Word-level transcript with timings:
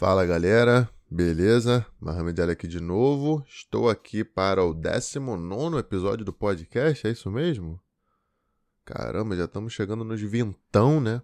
Fala 0.00 0.24
galera, 0.24 0.88
beleza? 1.10 1.84
Mohamed 2.00 2.40
Ali 2.40 2.52
aqui 2.52 2.66
de 2.66 2.80
novo. 2.80 3.44
Estou 3.46 3.90
aqui 3.90 4.24
para 4.24 4.64
o 4.64 4.72
19 4.72 5.76
episódio 5.76 6.24
do 6.24 6.32
podcast, 6.32 7.06
é 7.06 7.10
isso 7.10 7.30
mesmo? 7.30 7.78
Caramba, 8.82 9.36
já 9.36 9.44
estamos 9.44 9.74
chegando 9.74 10.02
nos 10.02 10.18
vintão, 10.22 11.02
né? 11.02 11.20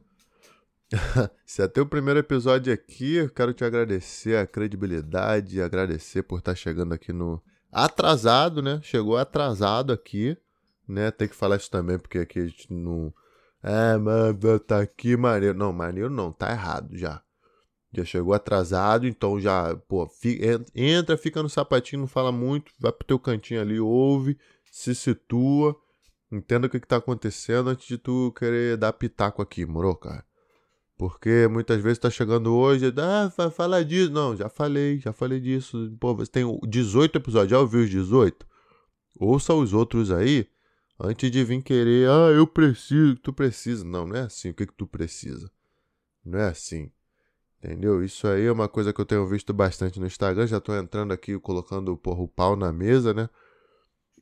Se 1.46 1.62
até 1.62 1.80
o 1.80 1.86
primeiro 1.86 2.20
episódio 2.20 2.70
aqui, 2.70 3.14
eu 3.14 3.30
quero 3.30 3.54
te 3.54 3.64
agradecer 3.64 4.36
a 4.36 4.46
credibilidade, 4.46 5.62
agradecer 5.62 6.22
por 6.24 6.40
estar 6.40 6.54
chegando 6.54 6.92
aqui 6.92 7.14
no. 7.14 7.42
Atrasado, 7.72 8.60
né? 8.60 8.78
Chegou 8.82 9.16
atrasado 9.16 9.90
aqui, 9.90 10.36
né? 10.86 11.10
Tem 11.10 11.26
que 11.26 11.34
falar 11.34 11.56
isso 11.56 11.70
também, 11.70 11.98
porque 11.98 12.18
aqui 12.18 12.40
a 12.40 12.46
gente 12.46 12.70
não. 12.70 13.10
É, 13.62 13.96
mano, 13.96 14.58
tá 14.58 14.82
aqui 14.82 15.16
maneiro. 15.16 15.56
Não, 15.56 15.72
maneiro 15.72 16.10
não, 16.10 16.30
tá 16.30 16.50
errado 16.50 16.94
já. 16.94 17.22
Já 17.96 18.04
chegou 18.04 18.34
atrasado, 18.34 19.06
então 19.06 19.40
já, 19.40 19.74
pô, 19.88 20.08
entra, 20.74 21.16
fica 21.16 21.42
no 21.42 21.48
sapatinho, 21.48 22.00
não 22.00 22.08
fala 22.08 22.30
muito, 22.30 22.70
vai 22.78 22.92
pro 22.92 23.06
teu 23.06 23.18
cantinho 23.18 23.60
ali, 23.60 23.80
ouve, 23.80 24.38
se 24.70 24.94
situa, 24.94 25.74
entenda 26.30 26.66
o 26.66 26.70
que, 26.70 26.78
que 26.78 26.86
tá 26.86 26.96
acontecendo 26.96 27.70
antes 27.70 27.86
de 27.86 27.96
tu 27.96 28.32
querer 28.38 28.76
dar 28.76 28.92
pitaco 28.92 29.40
aqui, 29.40 29.64
moro, 29.64 29.94
cara? 29.96 30.24
Porque 30.98 31.46
muitas 31.48 31.82
vezes 31.82 31.98
tá 31.98 32.08
chegando 32.08 32.54
hoje, 32.54 32.92
ah, 32.96 33.50
fala 33.50 33.84
disso. 33.84 34.10
Não, 34.10 34.34
já 34.34 34.48
falei, 34.48 34.98
já 34.98 35.12
falei 35.12 35.38
disso. 35.38 35.94
Pô, 36.00 36.14
você 36.14 36.30
tem 36.30 36.60
18 36.66 37.16
episódios, 37.16 37.50
já 37.50 37.60
ouviu 37.60 37.80
os 37.82 37.90
18? 37.90 38.46
Ouça 39.18 39.52
os 39.54 39.74
outros 39.74 40.10
aí, 40.10 40.46
antes 40.98 41.30
de 41.30 41.44
vir 41.44 41.62
querer, 41.62 42.08
ah, 42.08 42.30
eu 42.34 42.46
preciso, 42.46 43.14
tu 43.16 43.32
precisa. 43.32 43.84
Não, 43.84 44.06
não 44.06 44.16
é 44.16 44.20
assim. 44.20 44.50
O 44.50 44.54
que 44.54 44.66
que 44.66 44.74
tu 44.74 44.86
precisa? 44.86 45.50
Não 46.24 46.38
é 46.38 46.48
assim. 46.48 46.90
Entendeu? 47.58 48.02
Isso 48.04 48.26
aí 48.28 48.44
é 48.46 48.52
uma 48.52 48.68
coisa 48.68 48.92
que 48.92 49.00
eu 49.00 49.04
tenho 49.06 49.26
visto 49.26 49.52
bastante 49.52 49.98
no 49.98 50.06
Instagram. 50.06 50.46
Já 50.46 50.60
tô 50.60 50.74
entrando 50.74 51.12
aqui 51.12 51.38
colocando 51.38 51.96
porra, 51.96 52.22
o 52.22 52.28
pau 52.28 52.54
na 52.54 52.72
mesa, 52.72 53.14
né? 53.14 53.28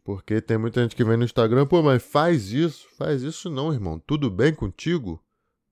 Porque 0.04 0.40
tem 0.40 0.58
muita 0.58 0.82
gente 0.82 0.94
que 0.94 1.04
vem 1.04 1.16
no 1.16 1.24
Instagram, 1.24 1.66
pô, 1.66 1.82
mas 1.82 2.02
faz 2.02 2.52
isso. 2.52 2.86
Faz 2.96 3.22
isso 3.22 3.50
não, 3.50 3.72
irmão. 3.72 3.98
Tudo 3.98 4.30
bem 4.30 4.54
contigo? 4.54 5.22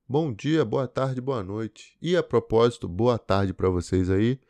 Bom 0.09 0.33
dia, 0.33 0.65
boa 0.65 0.89
tarde, 0.89 1.21
boa 1.21 1.43
noite. 1.43 1.97
E 2.03 2.17
a 2.17 2.23
propósito, 2.23 2.89
boa 2.89 3.19
tarde 3.19 3.55
para 3.55 3.69
vocês 3.69 4.11
aí, 4.11 4.41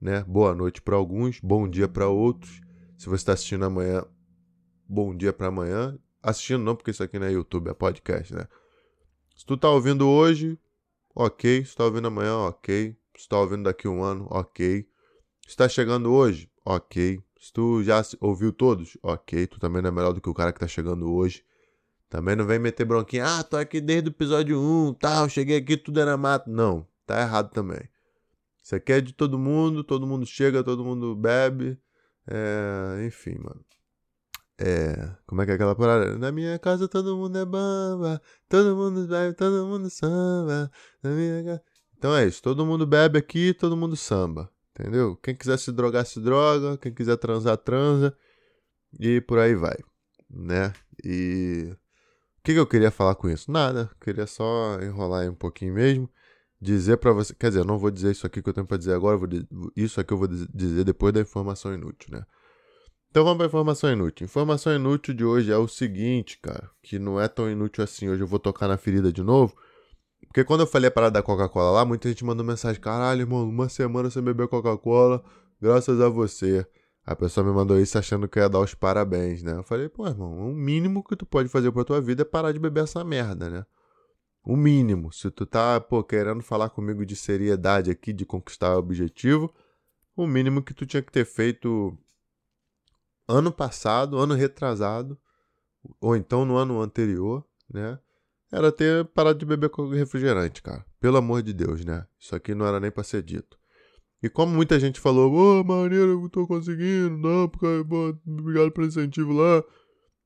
né? 0.00 0.22
Boa 0.24 0.54
noite 0.54 0.82
para 0.82 0.94
alguns, 0.96 1.40
bom 1.40 1.68
dia 1.68 1.88
para 1.88 2.08
outros. 2.08 2.60
Se 2.98 3.06
você 3.06 3.22
está 3.22 3.32
assistindo 3.32 3.64
amanhã, 3.64 4.04
bom 4.88 5.16
dia 5.16 5.32
para 5.32 5.48
amanhã. 5.48 5.98
Assistindo 6.22 6.62
não, 6.62 6.76
porque 6.76 6.90
isso 6.90 7.02
aqui 7.02 7.18
não 7.18 7.26
é 7.26 7.32
YouTube, 7.32 7.70
é 7.70 7.74
podcast, 7.74 8.34
né? 8.34 8.46
Se 9.34 9.46
tu 9.46 9.56
tá 9.56 9.70
ouvindo 9.70 10.06
hoje, 10.06 10.58
ok. 11.14 11.64
Se 11.64 11.76
tá 11.76 11.84
ouvindo 11.84 12.08
amanhã, 12.08 12.36
ok. 12.36 12.96
Se 13.16 13.28
tá 13.28 13.38
ouvindo 13.38 13.64
daqui 13.64 13.86
um 13.88 14.02
ano, 14.02 14.26
ok. 14.30 14.86
Se 15.46 15.56
tá 15.56 15.68
chegando 15.68 16.12
hoje, 16.12 16.50
ok. 16.64 17.20
Se 17.40 17.52
tu 17.52 17.82
já 17.82 18.02
ouviu 18.20 18.52
todos, 18.52 18.96
ok. 19.02 19.46
Tu 19.46 19.58
também 19.58 19.82
não 19.82 19.88
é 19.88 19.92
melhor 19.92 20.12
do 20.12 20.20
que 20.20 20.28
o 20.28 20.34
cara 20.34 20.52
que 20.52 20.60
tá 20.60 20.68
chegando 20.68 21.12
hoje. 21.12 21.44
Também 22.08 22.34
não 22.34 22.44
vem 22.44 22.58
meter 22.58 22.84
bronquinha. 22.84 23.24
Ah, 23.24 23.42
tô 23.44 23.56
aqui 23.56 23.80
desde 23.80 24.08
o 24.08 24.12
episódio 24.12 24.60
1, 24.60 24.94
tal. 24.94 25.28
Cheguei 25.28 25.58
aqui, 25.58 25.76
tudo 25.76 26.00
era 26.00 26.16
mato. 26.16 26.50
Não, 26.50 26.86
tá 27.06 27.20
errado 27.20 27.50
também. 27.50 27.88
Isso 28.62 28.74
aqui 28.74 28.92
é 28.92 29.00
de 29.00 29.12
todo 29.12 29.38
mundo. 29.38 29.84
Todo 29.84 30.06
mundo 30.06 30.26
chega, 30.26 30.62
todo 30.62 30.84
mundo 30.84 31.14
bebe. 31.14 31.78
É, 32.26 33.04
enfim, 33.06 33.36
mano. 33.38 33.64
É, 34.62 35.10
como 35.26 35.40
é 35.40 35.46
que 35.46 35.52
é 35.52 35.54
aquela 35.54 35.74
parada? 35.74 36.18
Na 36.18 36.30
minha 36.30 36.58
casa 36.58 36.86
todo 36.86 37.16
mundo 37.16 37.38
é 37.38 37.44
bamba, 37.46 38.20
todo 38.48 38.76
mundo 38.76 39.06
bebe, 39.08 39.34
todo 39.34 39.66
mundo 39.66 39.88
samba. 39.88 40.70
Na 41.02 41.10
minha 41.10 41.42
casa... 41.42 41.62
Então 41.96 42.14
é 42.14 42.26
isso, 42.26 42.42
todo 42.42 42.66
mundo 42.66 42.86
bebe 42.86 43.18
aqui, 43.18 43.54
todo 43.54 43.76
mundo 43.76 43.96
samba. 43.96 44.50
Entendeu? 44.80 45.16
Quem 45.16 45.34
quiser 45.34 45.58
se 45.58 45.70
drogar, 45.72 46.06
se 46.06 46.20
droga. 46.20 46.78
Quem 46.78 46.92
quiser 46.92 47.16
transar, 47.16 47.56
transa. 47.58 48.16
E 48.98 49.20
por 49.20 49.38
aí 49.38 49.54
vai. 49.54 49.76
Né? 50.28 50.72
E. 51.04 51.70
O 52.38 52.42
que, 52.42 52.54
que 52.54 52.58
eu 52.58 52.66
queria 52.66 52.90
falar 52.90 53.14
com 53.14 53.28
isso? 53.28 53.50
Nada. 53.50 53.90
Queria 54.00 54.26
só 54.26 54.80
enrolar 54.80 55.22
aí 55.22 55.28
um 55.28 55.34
pouquinho 55.34 55.74
mesmo. 55.74 56.08
Dizer 56.60 56.96
para 56.96 57.12
você. 57.12 57.34
Quer 57.34 57.48
dizer, 57.48 57.64
não 57.64 57.78
vou 57.78 57.90
dizer 57.90 58.12
isso 58.12 58.26
aqui 58.26 58.42
que 58.42 58.48
eu 58.48 58.54
tenho 58.54 58.66
pra 58.66 58.78
dizer 58.78 58.94
agora. 58.94 59.16
Vou... 59.18 59.28
Isso 59.76 60.00
aqui 60.00 60.12
eu 60.14 60.18
vou 60.18 60.28
dizer 60.28 60.84
depois 60.84 61.12
da 61.12 61.20
informação 61.20 61.74
inútil, 61.74 62.16
né? 62.16 62.24
Então 63.10 63.24
vamos 63.24 63.38
para 63.38 63.46
informação 63.46 63.90
inútil. 63.90 64.24
Informação 64.24 64.72
inútil 64.72 65.12
de 65.12 65.24
hoje 65.24 65.50
é 65.50 65.56
o 65.56 65.66
seguinte, 65.66 66.38
cara, 66.38 66.70
que 66.80 66.96
não 66.96 67.20
é 67.20 67.26
tão 67.26 67.50
inútil 67.50 67.82
assim. 67.82 68.08
Hoje 68.08 68.22
eu 68.22 68.26
vou 68.26 68.38
tocar 68.38 68.68
na 68.68 68.76
ferida 68.76 69.12
de 69.12 69.20
novo. 69.20 69.52
Porque 70.28 70.44
quando 70.44 70.60
eu 70.60 70.66
falei 70.66 70.86
a 70.86 70.92
parada 70.92 71.14
da 71.14 71.22
Coca-Cola 71.22 71.72
lá, 71.72 71.84
muita 71.84 72.08
gente 72.08 72.24
mandou 72.24 72.46
mensagem: 72.46 72.80
caralho, 72.80 73.22
irmão, 73.22 73.48
uma 73.48 73.68
semana 73.68 74.08
sem 74.10 74.22
beber 74.22 74.46
Coca-Cola, 74.46 75.24
graças 75.60 76.00
a 76.00 76.08
você. 76.08 76.64
A 77.04 77.16
pessoa 77.16 77.44
me 77.44 77.52
mandou 77.52 77.80
isso 77.80 77.98
achando 77.98 78.28
que 78.28 78.38
eu 78.38 78.44
ia 78.44 78.48
dar 78.48 78.60
os 78.60 78.74
parabéns, 78.74 79.42
né? 79.42 79.56
Eu 79.56 79.64
falei, 79.64 79.88
pô, 79.88 80.06
irmão, 80.06 80.48
o 80.48 80.54
mínimo 80.54 81.02
que 81.02 81.16
tu 81.16 81.26
pode 81.26 81.48
fazer 81.48 81.72
pra 81.72 81.82
tua 81.82 82.00
vida 82.00 82.22
é 82.22 82.24
parar 82.24 82.52
de 82.52 82.60
beber 82.60 82.84
essa 82.84 83.02
merda, 83.02 83.50
né? 83.50 83.66
O 84.44 84.56
mínimo. 84.56 85.12
Se 85.12 85.30
tu 85.32 85.44
tá, 85.44 85.80
pô, 85.80 86.04
querendo 86.04 86.42
falar 86.42 86.70
comigo 86.70 87.04
de 87.04 87.16
seriedade 87.16 87.90
aqui, 87.90 88.12
de 88.12 88.24
conquistar 88.24 88.76
o 88.76 88.78
objetivo, 88.78 89.52
o 90.14 90.28
mínimo 90.28 90.62
que 90.62 90.72
tu 90.72 90.86
tinha 90.86 91.02
que 91.02 91.10
ter 91.10 91.24
feito 91.24 91.98
ano 93.30 93.52
passado, 93.52 94.18
ano 94.18 94.34
retrasado, 94.34 95.18
ou 96.00 96.16
então 96.16 96.44
no 96.44 96.56
ano 96.56 96.80
anterior, 96.80 97.44
né? 97.72 97.98
Era 98.52 98.72
ter 98.72 99.04
parado 99.06 99.38
de 99.38 99.46
beber 99.46 99.70
refrigerante, 99.92 100.60
cara. 100.60 100.84
Pelo 100.98 101.16
amor 101.16 101.42
de 101.42 101.52
Deus, 101.52 101.84
né? 101.84 102.06
Isso 102.18 102.34
aqui 102.34 102.54
não 102.54 102.66
era 102.66 102.80
nem 102.80 102.90
pra 102.90 103.04
ser 103.04 103.22
dito. 103.22 103.58
E 104.22 104.28
como 104.28 104.52
muita 104.52 104.78
gente 104.78 105.00
falou, 105.00 105.32
ô, 105.32 105.60
oh, 105.60 105.64
maneiro, 105.64 106.22
eu 106.22 106.28
tô 106.28 106.46
conseguindo, 106.46 107.16
não, 107.16 107.48
porque, 107.48 107.66
pô, 107.88 108.08
obrigado 108.26 108.70
pelo 108.72 108.86
incentivo 108.86 109.32
lá. 109.32 109.64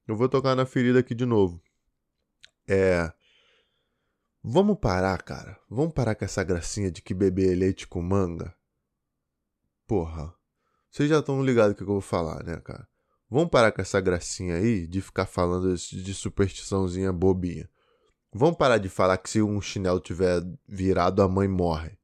Eu 0.09 0.17
vou 0.17 0.29
tocar 0.29 0.57
na 0.57 0.67
ferida 0.67 0.99
aqui 0.99 1.15
de 1.15 1.25
novo. 1.25 1.63
É. 2.67 3.13
Vamos 4.43 4.79
parar, 4.79 5.23
cara. 5.23 5.59
Vamos 5.71 5.93
parar 5.93 6.15
com 6.15 6.25
essa 6.25 6.43
gracinha 6.43 6.91
de 6.91 7.03
que 7.03 7.15
beber 7.15 7.53
é 7.53 7.55
leite 7.55 7.87
com 7.87 8.03
manga. 8.03 8.55
Porra. 9.87 10.35
Vocês 10.91 11.09
já 11.09 11.19
estão 11.19 11.45
ligados 11.45 11.73
o 11.73 11.77
que 11.77 11.83
eu 11.83 11.87
vou 11.87 12.01
falar, 12.01 12.43
né, 12.45 12.57
cara? 12.61 12.89
Vamos 13.35 13.51
parar 13.51 13.73
com 13.73 13.83
essa 13.83 14.01
gracinha 14.01 14.55
aí 14.55 14.87
de 14.87 15.01
ficar 15.01 15.27
falando 15.27 15.75
de 15.75 16.15
superstiçãozinha 16.15 17.13
bobinha. 17.13 17.69
Vamos 18.33 18.57
parar 18.57 18.79
de 18.79 18.89
falar 18.89 19.19
que 19.19 19.29
se 19.29 19.43
um 19.43 19.61
chinelo 19.61 19.99
tiver 19.99 20.41
virado, 20.69 21.21
a 21.21 21.29
mãe 21.29 21.49
morre. 21.49 21.99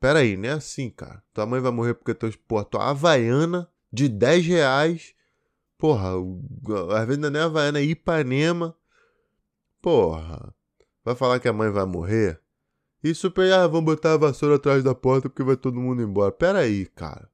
Pera 0.00 0.20
aí, 0.20 0.34
não 0.34 0.48
é 0.48 0.52
assim, 0.52 0.88
cara. 0.88 1.22
Tua 1.34 1.44
mãe 1.44 1.60
vai 1.60 1.70
morrer 1.70 1.92
porque 1.92 2.14
tu, 2.14 2.26
pô, 2.48 2.64
tua 2.64 2.88
Havaiana 2.88 3.70
de 3.92 4.08
10 4.08 4.46
reais. 4.46 5.14
Porra, 5.76 6.12
às 6.98 7.06
vezes 7.06 7.20
não 7.20 7.38
é 7.38 7.42
Havaiana, 7.42 7.78
é 7.78 7.82
Ipanema. 7.82 8.74
Porra. 9.82 10.54
Vai 11.04 11.14
falar 11.14 11.38
que 11.38 11.48
a 11.48 11.52
mãe 11.52 11.70
vai 11.70 11.84
morrer? 11.84 12.40
E 13.04 13.14
super, 13.14 13.52
ah, 13.52 13.66
vamos 13.66 13.84
botar 13.84 14.14
a 14.14 14.16
vassoura 14.16 14.56
atrás 14.56 14.82
da 14.82 14.94
porta 14.94 15.28
porque 15.28 15.42
vai 15.42 15.58
todo 15.58 15.78
mundo 15.78 16.00
embora. 16.00 16.32
Pera 16.32 16.60
aí, 16.60 16.86
cara. 16.86 17.28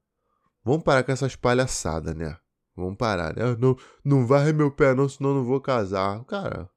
Vamos 0.61 0.83
parar 0.83 1.03
com 1.03 1.13
essas 1.13 1.37
palhaçadas, 1.37 2.13
né? 2.13 2.37
Vamos 2.75 2.97
parar, 2.97 3.35
né? 3.35 3.55
Não, 3.59 3.77
não 4.03 4.25
varre 4.25 4.51
meu 4.51 4.71
pé 4.71 4.93
não, 4.95 5.07
senão 5.07 5.35
não 5.35 5.43
vou 5.43 5.61
casar. 5.61 6.23
Cara, 6.25 6.69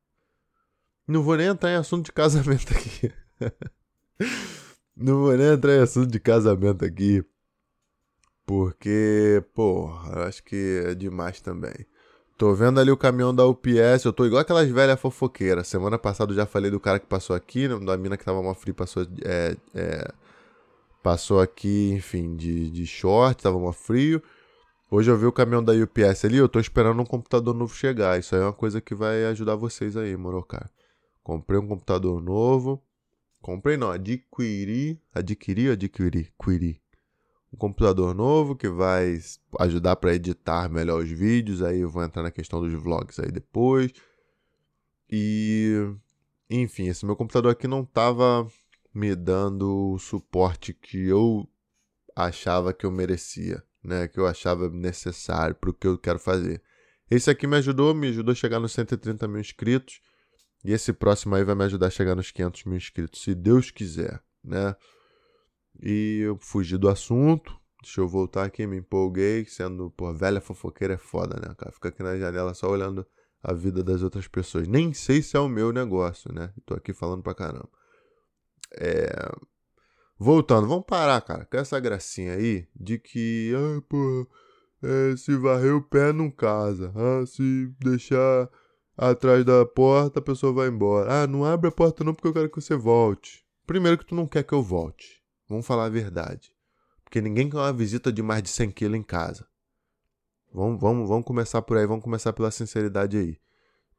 não 1.09 1.23
vou 1.23 1.37
nem 1.37 1.47
entrar 1.47 1.71
em 1.71 1.77
assunto 1.77 2.07
de 2.07 2.13
casamento 2.13 2.73
aqui. 2.73 3.13
não 4.97 5.21
vou 5.21 5.37
nem 5.37 5.53
entrar 5.53 5.77
em 5.77 5.81
assunto 5.81 6.11
de 6.11 6.19
casamento 6.19 6.85
aqui. 6.85 7.25
Porque, 8.45 9.43
porra, 9.55 10.27
acho 10.27 10.43
que 10.43 10.83
é 10.87 10.95
demais 10.95 11.41
também. 11.41 11.87
Tô 12.37 12.55
vendo 12.55 12.79
ali 12.79 12.91
o 12.91 12.97
caminhão 12.97 13.35
da 13.35 13.47
UPS, 13.47 14.05
eu 14.05 14.13
tô 14.13 14.27
igual 14.27 14.43
aquelas 14.43 14.69
velhas 14.69 15.01
fofoqueiras. 15.01 15.69
Semana 15.69 15.99
passada 15.99 16.33
eu 16.33 16.37
já 16.37 16.45
falei 16.45 16.71
do 16.71 16.79
cara 16.79 16.99
que 16.99 17.07
passou 17.07 17.35
aqui, 17.35 17.67
né? 17.67 17.79
da 17.79 17.97
mina 17.97 18.17
que 18.17 18.25
tava 18.25 18.43
mal 18.43 18.55
frio, 18.55 18.75
passou, 18.75 19.07
é, 19.25 19.57
é, 19.75 20.13
passou 21.03 21.41
aqui, 21.41 21.93
enfim, 21.95 22.37
de, 22.37 22.71
de 22.71 22.87
short, 22.87 23.43
tava 23.43 23.59
mal 23.59 23.73
frio. 23.73 24.23
Hoje 24.89 25.11
eu 25.11 25.19
vi 25.19 25.27
o 25.27 25.33
caminhão 25.33 25.65
da 25.65 25.73
UPS 25.73 26.25
ali, 26.27 26.37
eu 26.37 26.49
tô 26.49 26.61
esperando 26.61 27.03
um 27.03 27.05
computador 27.05 27.53
novo 27.53 27.75
chegar. 27.75 28.21
Isso 28.21 28.37
aí 28.37 28.41
é 28.41 28.45
uma 28.45 28.53
coisa 28.53 28.81
que 28.81 28.95
vai 28.95 29.25
ajudar 29.25 29.57
vocês 29.57 29.97
aí, 29.97 30.17
moro, 30.17 30.41
cara. 30.45 30.71
Comprei 31.25 31.59
um 31.59 31.67
computador 31.67 32.23
novo. 32.23 32.81
Comprei 33.43 33.77
não, 33.77 33.91
adquiri. 33.91 35.01
Adquiri 35.13 35.71
adquiri? 35.71 36.33
Quiri. 36.41 36.81
Um 37.53 37.57
computador 37.57 38.15
novo 38.15 38.55
que 38.55 38.69
vai 38.69 39.19
ajudar 39.59 39.97
para 39.97 40.15
editar 40.15 40.69
melhor 40.69 41.03
os 41.03 41.11
vídeos. 41.11 41.63
Aí 41.63 41.81
eu 41.81 41.91
vou 41.91 42.05
entrar 42.05 42.23
na 42.23 42.31
questão 42.31 42.61
dos 42.61 42.73
vlogs 42.73 43.19
aí 43.19 43.33
depois. 43.33 43.91
E. 45.11 45.97
Enfim, 46.49 46.87
esse 46.87 47.05
meu 47.05 47.17
computador 47.17 47.51
aqui 47.51 47.67
não 47.67 47.85
tava 47.85 48.47
me 48.95 49.17
dando 49.17 49.95
o 49.95 49.99
suporte 49.99 50.73
que 50.73 51.09
eu 51.09 51.45
achava 52.15 52.73
que 52.73 52.87
eu 52.87 52.91
merecia 52.93 53.65
né, 53.87 54.09
que 54.09 54.19
eu 54.19 54.27
achava 54.27 54.69
necessário 54.69 55.55
para 55.55 55.71
o 55.71 55.75
que 55.75 55.87
eu 55.87 55.97
quero 55.97 56.19
fazer. 56.19 56.61
Esse 57.11 57.31
aqui 57.31 57.47
me 57.47 57.57
ajudou, 57.57 57.95
me 57.95 58.09
ajudou 58.09 58.33
a 58.33 58.35
chegar 58.35 58.59
nos 58.59 58.73
130 58.73 59.29
mil 59.29 59.41
inscritos. 59.41 60.01
E 60.65 60.73
esse 60.73 60.93
próximo 60.93 61.37
aí 61.37 61.45
vai 61.45 61.55
me 61.55 61.65
ajudar 61.65 61.87
a 61.87 61.91
chegar 61.91 62.17
nos 62.17 62.33
500 62.33 62.65
mil 62.65 62.77
inscritos, 62.77 63.23
se 63.23 63.35
Deus 63.35 63.71
quiser, 63.71 64.21
né? 64.43 64.75
E 65.81 66.21
eu 66.25 66.37
fugi 66.41 66.77
do 66.77 66.89
assunto. 66.89 67.57
Deixa 67.83 68.01
eu 68.01 68.09
voltar 68.09 68.45
aqui, 68.45 68.67
me 68.67 68.79
empolguei, 68.79 69.45
sendo, 69.45 69.91
pô, 69.91 70.13
velha 70.13 70.41
fofoqueira 70.41 70.95
é 70.95 70.99
foda, 70.99 71.37
né, 71.37 71.55
cara? 71.57 71.71
Fica 71.71 71.91
aqui 71.91 72.03
na 72.03 72.19
janela 72.19 72.53
só 72.53 72.69
olhando 72.69 73.07
a 73.41 73.53
vida 73.53 73.85
das 73.85 74.03
outras 74.03 74.27
pessoas. 74.27 74.67
Nem 74.67 74.93
sei 74.93 75.23
se 75.23 75.37
é 75.37 75.41
o 75.41 75.49
meu 75.49 75.73
negócio, 75.73 76.33
né? 76.33 76.53
Tô 76.65 76.75
aqui 76.75 76.93
falando 76.93 77.23
pra 77.23 77.35
caramba. 77.35 77.69
É... 78.73 79.07
Voltando, 80.19 80.67
vamos 80.67 80.87
parar, 80.87 81.21
cara, 81.21 81.45
com 81.45 81.57
essa 81.59 81.79
gracinha 81.79 82.35
aí 82.35 82.67
de 82.75 82.99
que, 82.99 83.53
ah, 83.55 83.83
pô, 83.87 84.27
é, 84.83 85.17
se 85.17 85.37
varrer 85.37 85.75
o 85.75 85.83
pé 85.83 86.13
não 86.13 86.31
casa. 86.31 86.93
Ah, 86.95 87.27
se 87.27 87.71
deixar 87.79 88.49
atrás 88.97 89.45
da 89.45 89.67
porta, 89.67 90.19
a 90.19 90.23
pessoa 90.23 90.53
vai 90.53 90.69
embora. 90.69 91.23
Ah, 91.23 91.27
não 91.27 91.45
abre 91.45 91.69
a 91.69 91.73
porta 91.73 92.03
não 92.03 92.15
porque 92.15 92.29
eu 92.29 92.33
quero 92.33 92.49
que 92.49 92.61
você 92.61 92.77
volte. 92.77 93.45
Primeiro 93.67 93.99
que 93.99 94.07
tu 94.07 94.15
não 94.15 94.27
quer 94.27 94.43
que 94.43 94.55
eu 94.55 94.63
volte. 94.63 95.23
Vamos 95.49 95.67
falar 95.67 95.85
a 95.85 95.91
verdade. 95.91 96.53
Porque 97.05 97.21
ninguém 97.21 97.51
quer 97.51 97.59
uma 97.59 97.73
visita 97.73 98.13
de 98.13 98.23
mais 98.23 98.43
de 98.43 98.49
100 98.49 98.71
quilos 98.71 98.99
em 98.99 99.03
casa. 99.03 99.47
Vamos, 100.53 100.81
vamos, 100.81 101.09
vamos 101.09 101.27
começar 101.27 101.61
por 101.61 101.77
aí, 101.77 101.87
vamos 101.87 102.03
começar 102.03 102.33
pela 102.33 102.51
sinceridade 102.51 103.19
aí. 103.19 103.39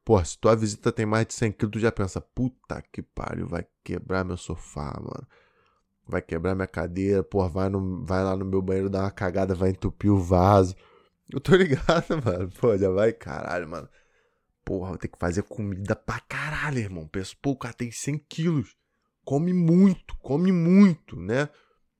Pô, 0.04 0.22
se 0.24 0.38
tua 0.38 0.56
visita 0.56 0.90
tem 0.90 1.06
mais 1.06 1.26
de 1.26 1.34
100 1.34 1.52
quilos, 1.52 1.72
tu 1.72 1.78
já 1.78 1.92
pensa, 1.92 2.20
puta 2.20 2.82
que 2.92 3.02
pariu, 3.02 3.46
vai 3.46 3.66
quebrar 3.84 4.24
meu 4.24 4.36
sofá, 4.36 4.98
mano. 5.00 5.26
Vai 6.08 6.22
quebrar 6.22 6.54
minha 6.54 6.66
cadeira, 6.66 7.22
pô, 7.22 7.46
vai, 7.48 7.68
no, 7.68 8.04
vai 8.04 8.24
lá 8.24 8.34
no 8.34 8.44
meu 8.44 8.62
banheiro 8.62 8.88
dar 8.88 9.02
uma 9.02 9.10
cagada, 9.10 9.54
vai 9.54 9.70
entupir 9.70 10.10
o 10.10 10.18
vaso. 10.18 10.74
Eu 11.30 11.38
tô 11.38 11.54
ligado, 11.56 12.22
mano. 12.24 12.50
Pô, 12.58 12.76
já 12.76 12.90
vai, 12.90 13.12
caralho, 13.12 13.68
mano. 13.68 13.88
Porra, 14.64 14.90
vou 14.90 14.98
ter 14.98 15.08
que 15.08 15.18
fazer 15.18 15.42
comida 15.42 15.94
pra 15.94 16.20
caralho, 16.20 16.78
irmão. 16.78 17.06
Penso, 17.06 17.36
pô, 17.40 17.50
o 17.50 17.56
cara 17.56 17.74
tem 17.74 17.90
100 17.90 18.18
quilos. 18.28 18.74
Come 19.24 19.52
muito, 19.52 20.16
come 20.18 20.50
muito, 20.50 21.14
né? 21.16 21.50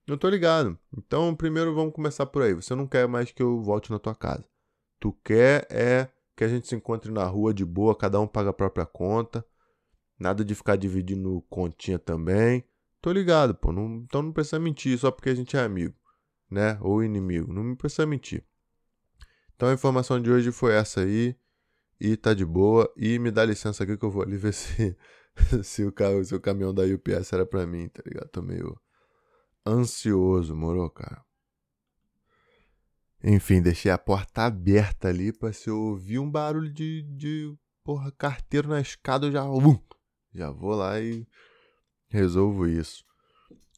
Eu 0.07 0.17
tô 0.17 0.27
ligado. 0.27 0.77
Então, 0.97 1.35
primeiro 1.35 1.75
vamos 1.75 1.93
começar 1.93 2.25
por 2.25 2.41
aí. 2.41 2.53
Você 2.53 2.73
não 2.73 2.87
quer 2.87 3.07
mais 3.07 3.31
que 3.31 3.43
eu 3.43 3.61
volte 3.61 3.91
na 3.91 3.99
tua 3.99 4.15
casa. 4.15 4.43
Tu 4.99 5.13
quer 5.23 5.67
é 5.69 6.09
que 6.35 6.43
a 6.43 6.47
gente 6.47 6.67
se 6.67 6.75
encontre 6.75 7.11
na 7.11 7.25
rua 7.25 7.53
de 7.53 7.63
boa, 7.63 7.95
cada 7.95 8.19
um 8.19 8.25
paga 8.27 8.49
a 8.49 8.53
própria 8.53 8.85
conta. 8.85 9.45
Nada 10.17 10.43
de 10.43 10.55
ficar 10.55 10.75
dividindo 10.75 11.45
continha 11.49 11.99
também. 11.99 12.63
Tô 13.01 13.11
ligado, 13.11 13.55
pô. 13.55 13.71
Não, 13.71 13.97
então 13.97 14.21
não 14.21 14.31
precisa 14.31 14.59
mentir 14.59 14.97
só 14.97 15.11
porque 15.11 15.29
a 15.29 15.35
gente 15.35 15.55
é 15.55 15.61
amigo, 15.61 15.95
né? 16.49 16.77
Ou 16.81 17.03
inimigo. 17.03 17.53
Não 17.53 17.75
precisa 17.75 18.05
mentir. 18.05 18.43
Então 19.55 19.69
a 19.69 19.73
informação 19.73 20.21
de 20.21 20.31
hoje 20.31 20.51
foi 20.51 20.73
essa 20.73 21.01
aí. 21.01 21.35
E 21.99 22.15
tá 22.15 22.33
de 22.33 22.45
boa. 22.45 22.91
E 22.95 23.19
me 23.19 23.31
dá 23.31 23.45
licença 23.45 23.83
aqui 23.83 23.97
que 23.97 24.05
eu 24.05 24.11
vou 24.11 24.23
ali 24.23 24.37
ver 24.37 24.53
se, 24.53 24.97
se, 25.63 25.83
o, 25.83 25.91
carro, 25.91 26.23
se 26.23 26.35
o 26.35 26.39
caminhão 26.39 26.73
da 26.73 26.83
UPS 26.83 27.33
era 27.33 27.45
pra 27.45 27.65
mim, 27.65 27.87
tá 27.89 28.01
ligado? 28.05 28.29
Tô 28.29 28.41
meio 28.41 28.79
ansioso, 29.65 30.55
moro, 30.55 30.89
cara? 30.89 31.23
Enfim, 33.21 33.61
deixei 33.61 33.91
a 33.91 33.97
porta 33.97 34.43
aberta 34.43 35.09
ali 35.09 35.33
pra 35.33 35.51
se 35.51 35.69
eu 35.69 35.77
ouvir 35.77 36.19
um 36.19 36.31
barulho 36.31 36.71
de, 36.71 37.03
de 37.03 37.53
porra, 37.83 38.11
carteiro 38.13 38.69
na 38.69 38.79
escada, 38.79 39.27
eu 39.27 39.31
já, 39.31 39.43
já 40.33 40.49
vou 40.51 40.73
lá 40.73 41.01
e 41.01 41.27
resolvo 42.09 42.67
isso. 42.67 43.03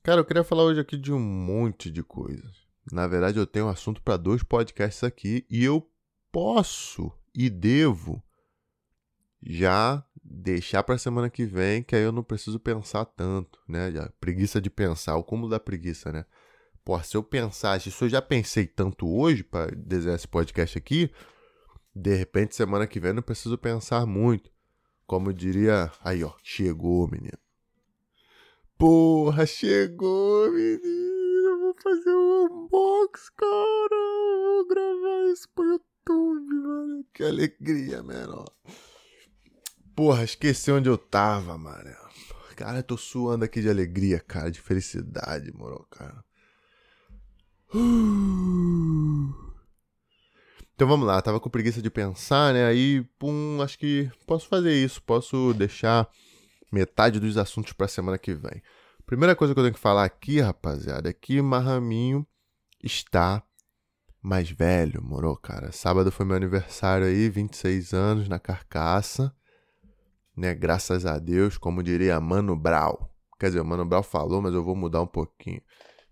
Cara, 0.03 0.21
eu 0.21 0.25
queria 0.25 0.43
falar 0.43 0.63
hoje 0.63 0.79
aqui 0.79 0.97
de 0.97 1.13
um 1.13 1.19
monte 1.19 1.91
de 1.91 2.03
coisas. 2.03 2.61
Na 2.91 3.07
verdade, 3.07 3.37
eu 3.37 3.45
tenho 3.45 3.65
um 3.67 3.69
assunto 3.69 4.01
para 4.01 4.17
dois 4.17 4.41
podcasts 4.41 5.03
aqui 5.03 5.45
e 5.49 5.63
eu 5.63 5.87
posso 6.31 7.11
e 7.35 7.49
devo 7.49 8.23
já 9.43 10.03
deixar 10.23 10.83
para 10.83 10.97
semana 10.97 11.29
que 11.29 11.45
vem, 11.45 11.83
que 11.83 11.95
aí 11.95 12.03
eu 12.03 12.11
não 12.11 12.23
preciso 12.23 12.59
pensar 12.59 13.05
tanto, 13.05 13.59
né? 13.67 13.91
Já, 13.91 14.09
preguiça 14.19 14.61
de 14.61 14.69
pensar, 14.69 15.15
o 15.17 15.23
cúmulo 15.23 15.49
da 15.49 15.59
preguiça, 15.59 16.11
né? 16.11 16.25
Pô, 16.83 17.01
se 17.03 17.15
eu 17.15 17.23
pensasse, 17.23 17.91
se 17.91 18.03
eu 18.03 18.09
já 18.09 18.21
pensei 18.21 18.65
tanto 18.65 19.07
hoje 19.07 19.43
para 19.43 19.71
desenhar 19.75 20.15
esse 20.15 20.27
podcast 20.27 20.77
aqui, 20.77 21.11
de 21.95 22.15
repente 22.15 22.55
semana 22.55 22.87
que 22.87 22.99
vem 22.99 23.09
eu 23.09 23.15
não 23.15 23.21
preciso 23.21 23.57
pensar 23.57 24.05
muito. 24.05 24.51
Como 25.05 25.33
diria, 25.33 25.91
aí 26.03 26.23
ó, 26.23 26.33
chegou, 26.41 27.07
menino. 27.07 27.37
Porra, 28.81 29.45
chegou, 29.45 30.51
menino. 30.51 31.59
Vou 31.59 31.75
fazer 31.83 32.09
um 32.09 32.45
unbox, 32.45 33.29
cara. 33.29 33.95
Vou 34.43 34.67
gravar 34.67 35.31
isso 35.31 35.47
pro 35.53 35.63
YouTube, 35.63 36.51
mano. 36.55 37.05
Que 37.13 37.23
alegria, 37.23 38.01
menor. 38.01 38.51
Porra, 39.95 40.23
esqueci 40.23 40.71
onde 40.71 40.89
eu 40.89 40.97
tava, 40.97 41.59
mano. 41.59 41.95
Cara, 42.55 42.79
eu 42.79 42.83
tô 42.83 42.97
suando 42.97 43.45
aqui 43.45 43.61
de 43.61 43.69
alegria, 43.69 44.19
cara, 44.19 44.49
de 44.49 44.59
felicidade, 44.59 45.53
moro, 45.53 45.85
cara. 45.91 46.25
Então 50.73 50.87
vamos 50.87 51.05
lá, 51.05 51.21
tava 51.21 51.39
com 51.39 51.51
preguiça 51.51 51.83
de 51.83 51.91
pensar, 51.91 52.51
né? 52.51 52.65
Aí, 52.65 53.03
pum, 53.19 53.61
acho 53.61 53.77
que 53.77 54.09
posso 54.25 54.47
fazer 54.47 54.73
isso, 54.73 55.03
posso 55.03 55.53
deixar 55.53 56.09
metade 56.71 57.19
dos 57.19 57.37
assuntos 57.37 57.73
pra 57.73 57.87
semana 57.87 58.17
que 58.17 58.33
vem. 58.33 58.61
Primeira 59.05 59.35
coisa 59.35 59.53
que 59.53 59.59
eu 59.59 59.63
tenho 59.63 59.73
que 59.73 59.79
falar 59.79 60.05
aqui, 60.05 60.39
rapaziada, 60.39 61.09
é 61.09 61.13
que 61.13 61.41
Marraminho 61.41 62.25
está 62.81 63.43
mais 64.21 64.49
velho, 64.49 65.01
moro, 65.03 65.35
cara. 65.35 65.71
Sábado 65.71 66.11
foi 66.11 66.25
meu 66.25 66.35
aniversário 66.35 67.07
aí, 67.07 67.29
26 67.29 67.93
anos 67.93 68.29
na 68.29 68.39
carcaça 68.39 69.35
né? 70.35 70.53
Graças 70.53 71.05
a 71.05 71.19
Deus, 71.19 71.57
como 71.57 71.83
diria 71.83 72.19
Mano 72.19 72.55
Brau. 72.55 73.13
Quer 73.39 73.47
dizer, 73.47 73.61
o 73.61 73.65
Mano 73.65 73.85
Brau 73.85 74.03
falou, 74.03 74.41
mas 74.41 74.53
eu 74.53 74.63
vou 74.63 74.75
mudar 74.75 75.01
um 75.01 75.07
pouquinho. 75.07 75.61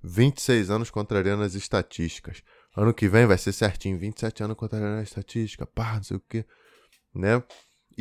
26 0.03 0.69
anos 0.69 0.89
contrariando 0.89 1.43
as 1.43 1.55
estatísticas. 1.55 2.41
Ano 2.75 2.93
que 2.93 3.07
vem 3.07 3.25
vai 3.25 3.37
ser 3.37 3.51
certinho, 3.51 3.97
27 3.97 4.43
anos 4.43 4.55
contrariando 4.55 4.99
a 4.99 5.03
estatística, 5.03 5.65
pá, 5.65 5.95
não 5.95 6.03
sei 6.03 6.17
o 6.17 6.19
que, 6.21 6.45
né? 7.13 7.43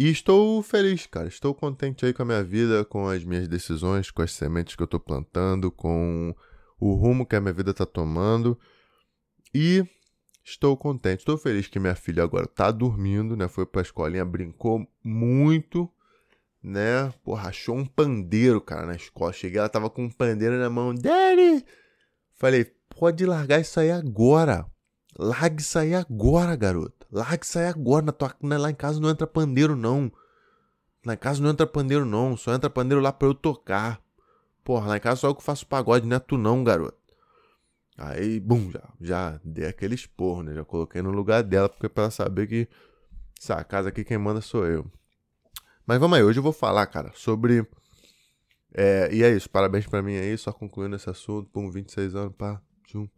E 0.01 0.13
estou 0.13 0.63
feliz, 0.63 1.07
cara. 1.07 1.27
Estou 1.27 1.53
contente 1.53 2.07
aí 2.07 2.15
com 2.15 2.23
a 2.23 2.25
minha 2.25 2.45
vida, 2.45 2.85
com 2.85 3.09
as 3.09 3.25
minhas 3.25 3.49
decisões, 3.49 4.13
com 4.13 4.23
as 4.23 4.31
sementes 4.31 4.77
que 4.77 4.83
eu 4.83 4.85
estou 4.85 5.01
plantando, 5.01 5.73
com 5.73 6.33
o 6.79 6.95
rumo 6.95 7.27
que 7.27 7.35
a 7.35 7.41
minha 7.41 7.53
vida 7.53 7.73
está 7.73 7.85
tomando. 7.85 8.57
E 9.53 9.85
estou 10.45 10.77
contente, 10.77 11.19
estou 11.19 11.37
feliz 11.37 11.67
que 11.67 11.81
minha 11.81 11.97
filha 11.97 12.23
agora 12.23 12.45
está 12.45 12.71
dormindo, 12.71 13.37
né? 13.37 13.49
Foi 13.49 13.67
para 13.67 13.81
a 13.81 13.83
escolinha, 13.83 14.25
brincou 14.25 14.87
muito, 15.03 15.91
né? 16.63 17.13
Porra, 17.25 17.49
achou 17.49 17.77
um 17.77 17.85
pandeiro, 17.85 18.61
cara, 18.61 18.87
na 18.87 18.95
escola. 18.95 19.33
Cheguei, 19.33 19.59
ela 19.59 19.69
tava 19.69 19.91
com 19.91 20.05
um 20.05 20.11
pandeiro 20.11 20.57
na 20.61 20.71
mão. 20.71 20.95
Daddy! 20.95 21.65
Falei, 22.37 22.67
pode 22.97 23.27
largar 23.27 23.61
isso 23.61 23.81
aí 23.81 23.91
agora. 23.91 24.65
Larga 25.19 25.61
isso 25.61 25.77
aí 25.77 25.93
agora, 25.93 26.55
garota. 26.55 26.98
Larga 27.11 27.45
isso 27.45 27.59
aí 27.59 27.67
agora. 27.67 28.07
Na 28.07 28.13
tua, 28.13 28.35
lá 28.43 28.71
em 28.71 28.75
casa 28.75 29.01
não 29.01 29.11
entra 29.11 29.27
pandeiro, 29.27 29.75
não. 29.75 30.13
Lá 31.05 31.15
em 31.15 31.17
casa 31.17 31.43
não 31.43 31.51
entra 31.51 31.67
pandeiro, 31.67 32.05
não. 32.05 32.37
Só 32.37 32.55
entra 32.55 32.69
pandeiro 32.69 33.01
lá 33.01 33.13
pra 33.13 33.29
eu 33.29 33.35
tocar. 33.35 34.01
Porra, 34.65 34.89
lá 34.89 34.97
em 34.97 35.01
casa 35.01 35.21
só 35.21 35.29
eu 35.29 35.35
que 35.35 35.43
faço 35.43 35.67
pagode, 35.67 36.07
não 36.07 36.17
é 36.17 36.21
tu 36.21 36.37
não, 36.37 36.63
garoto. 36.63 36.99
Aí, 37.97 38.39
bum, 38.39 38.71
já, 38.71 38.83
já 39.01 39.41
dei 39.43 39.67
aquele 39.67 39.95
esporro, 39.95 40.43
né? 40.43 40.55
Já 40.55 40.65
coloquei 40.65 41.03
no 41.03 41.11
lugar 41.11 41.43
dela, 41.43 41.69
porque 41.69 41.89
pra 41.89 42.05
ela 42.05 42.11
saber 42.11 42.47
que 42.47 42.69
essa 43.41 43.63
casa 43.65 43.89
aqui 43.89 44.05
quem 44.05 44.19
manda 44.19 44.41
sou 44.41 44.67
eu. 44.67 44.87
Mas 45.87 45.99
vamos 45.99 46.19
aí, 46.19 46.23
hoje 46.23 46.39
eu 46.39 46.43
vou 46.43 46.53
falar, 46.53 46.87
cara, 46.87 47.11
sobre. 47.15 47.67
É, 48.75 49.09
e 49.13 49.25
é 49.25 49.31
isso, 49.31 49.49
parabéns 49.49 49.87
para 49.87 50.03
mim 50.03 50.17
aí, 50.17 50.37
só 50.37 50.53
concluindo 50.53 50.95
esse 50.95 51.09
assunto, 51.09 51.49
pum, 51.51 51.71
26 51.71 52.15
anos, 52.15 52.35
pá, 52.37 52.61
tchum. 52.85 53.09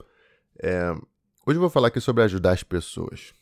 É, 0.62 0.92
hoje 1.44 1.56
eu 1.56 1.60
vou 1.60 1.68
falar 1.68 1.88
aqui 1.88 2.00
sobre 2.00 2.22
ajudar 2.22 2.52
as 2.52 2.62
pessoas. 2.62 3.34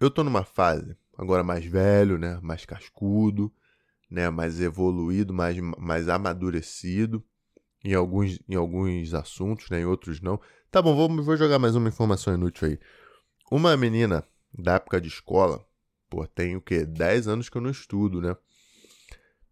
Eu 0.00 0.10
tô 0.10 0.24
numa 0.24 0.44
fase, 0.44 0.96
agora 1.18 1.44
mais 1.44 1.62
velho, 1.62 2.16
né, 2.16 2.40
mais 2.42 2.64
cascudo, 2.64 3.52
né, 4.10 4.30
mais 4.30 4.58
evoluído, 4.58 5.34
mais, 5.34 5.58
mais 5.78 6.08
amadurecido 6.08 7.22
em 7.84 7.92
alguns, 7.92 8.40
em 8.48 8.54
alguns 8.54 9.12
assuntos, 9.12 9.68
né, 9.68 9.82
em 9.82 9.84
outros 9.84 10.22
não. 10.22 10.40
Tá 10.70 10.80
bom, 10.80 10.96
vou, 10.96 11.22
vou 11.22 11.36
jogar 11.36 11.58
mais 11.58 11.76
uma 11.76 11.88
informação 11.88 12.32
inútil 12.32 12.68
aí. 12.68 12.78
Uma 13.52 13.76
menina 13.76 14.24
da 14.58 14.76
época 14.76 14.98
de 14.98 15.08
escola, 15.08 15.62
pô, 16.08 16.26
tem 16.26 16.56
o 16.56 16.62
quê? 16.62 16.86
10 16.86 17.28
anos 17.28 17.50
que 17.50 17.58
eu 17.58 17.60
não 17.62 17.70
estudo, 17.70 18.22
né? 18.22 18.34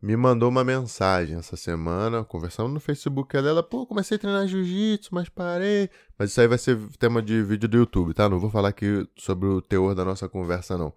Me 0.00 0.16
mandou 0.16 0.48
uma 0.48 0.62
mensagem 0.62 1.36
essa 1.36 1.56
semana, 1.56 2.24
conversando 2.24 2.68
no 2.68 2.78
Facebook 2.78 3.32
dela, 3.42 3.62
pô, 3.62 3.84
comecei 3.84 4.16
a 4.16 4.18
treinar 4.18 4.46
jiu-jitsu, 4.46 5.12
mas 5.12 5.28
parei. 5.28 5.90
Mas 6.16 6.30
isso 6.30 6.40
aí 6.40 6.46
vai 6.46 6.58
ser 6.58 6.78
tema 6.98 7.20
de 7.20 7.42
vídeo 7.42 7.68
do 7.68 7.76
YouTube, 7.78 8.14
tá? 8.14 8.28
Não 8.28 8.38
vou 8.38 8.50
falar 8.50 8.68
aqui 8.68 9.08
sobre 9.16 9.48
o 9.48 9.60
teor 9.60 9.94
da 9.94 10.04
nossa 10.04 10.28
conversa, 10.28 10.78
não. 10.78 10.92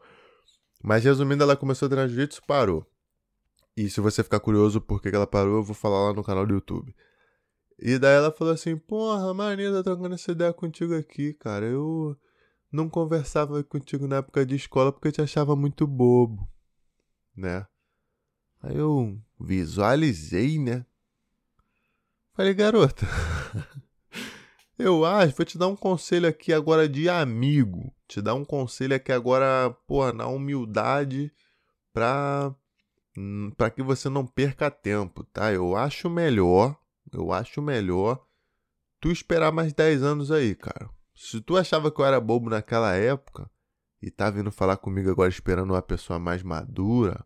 Mas 0.83 1.03
resumindo, 1.03 1.43
ela 1.43 1.55
começou 1.55 1.87
a 1.87 1.89
treinar 1.89 2.07
jiu-jitsu, 2.07 2.41
parou. 2.45 2.85
E 3.75 3.89
se 3.89 3.99
você 4.01 4.23
ficar 4.23 4.39
curioso 4.39 4.79
por 4.79 5.01
que 5.01 5.09
ela 5.09 5.25
parou, 5.25 5.57
eu 5.57 5.63
vou 5.63 5.75
falar 5.75 6.09
lá 6.09 6.13
no 6.13 6.23
canal 6.23 6.45
do 6.45 6.53
YouTube. 6.53 6.93
E 7.79 7.97
daí 7.97 8.15
ela 8.15 8.31
falou 8.31 8.53
assim, 8.53 8.77
porra, 8.77 9.33
maneiro, 9.33 9.73
tô 9.77 9.83
trocando 9.83 10.13
essa 10.13 10.31
ideia 10.31 10.53
contigo 10.53 10.93
aqui, 10.93 11.33
cara. 11.33 11.65
Eu 11.65 12.15
não 12.71 12.87
conversava 12.87 13.63
contigo 13.63 14.07
na 14.07 14.17
época 14.17 14.45
de 14.45 14.55
escola 14.55 14.91
porque 14.91 15.07
eu 15.07 15.11
te 15.11 15.21
achava 15.21 15.55
muito 15.55 15.87
bobo, 15.87 16.47
né? 17.35 17.65
Aí 18.61 18.77
eu 18.77 19.19
visualizei, 19.39 20.59
né? 20.59 20.85
Falei, 22.33 22.53
garota, 22.53 23.05
Eu 24.83 25.05
acho, 25.05 25.35
vou 25.35 25.45
te 25.45 25.59
dar 25.59 25.67
um 25.67 25.75
conselho 25.75 26.27
aqui 26.27 26.51
agora 26.51 26.89
de 26.89 27.07
amigo. 27.07 27.93
Te 28.07 28.19
dar 28.19 28.33
um 28.33 28.43
conselho 28.43 28.95
aqui 28.95 29.11
agora, 29.11 29.69
pô, 29.85 30.11
na 30.11 30.25
humildade 30.25 31.31
pra, 31.93 32.51
hum, 33.15 33.51
pra 33.55 33.69
que 33.69 33.83
você 33.83 34.09
não 34.09 34.25
perca 34.25 34.71
tempo, 34.71 35.23
tá? 35.25 35.53
Eu 35.53 35.75
acho 35.75 36.09
melhor, 36.09 36.75
eu 37.13 37.31
acho 37.31 37.61
melhor 37.61 38.25
tu 38.99 39.11
esperar 39.11 39.51
mais 39.51 39.71
10 39.71 40.01
anos 40.01 40.31
aí, 40.31 40.55
cara. 40.55 40.89
Se 41.15 41.39
tu 41.41 41.57
achava 41.57 41.91
que 41.91 42.01
eu 42.01 42.05
era 42.05 42.19
bobo 42.19 42.49
naquela 42.49 42.95
época 42.95 43.47
e 44.01 44.09
tá 44.09 44.31
vindo 44.31 44.51
falar 44.51 44.77
comigo 44.77 45.11
agora 45.11 45.29
esperando 45.29 45.71
uma 45.71 45.81
pessoa 45.81 46.17
mais 46.17 46.41
madura, 46.41 47.23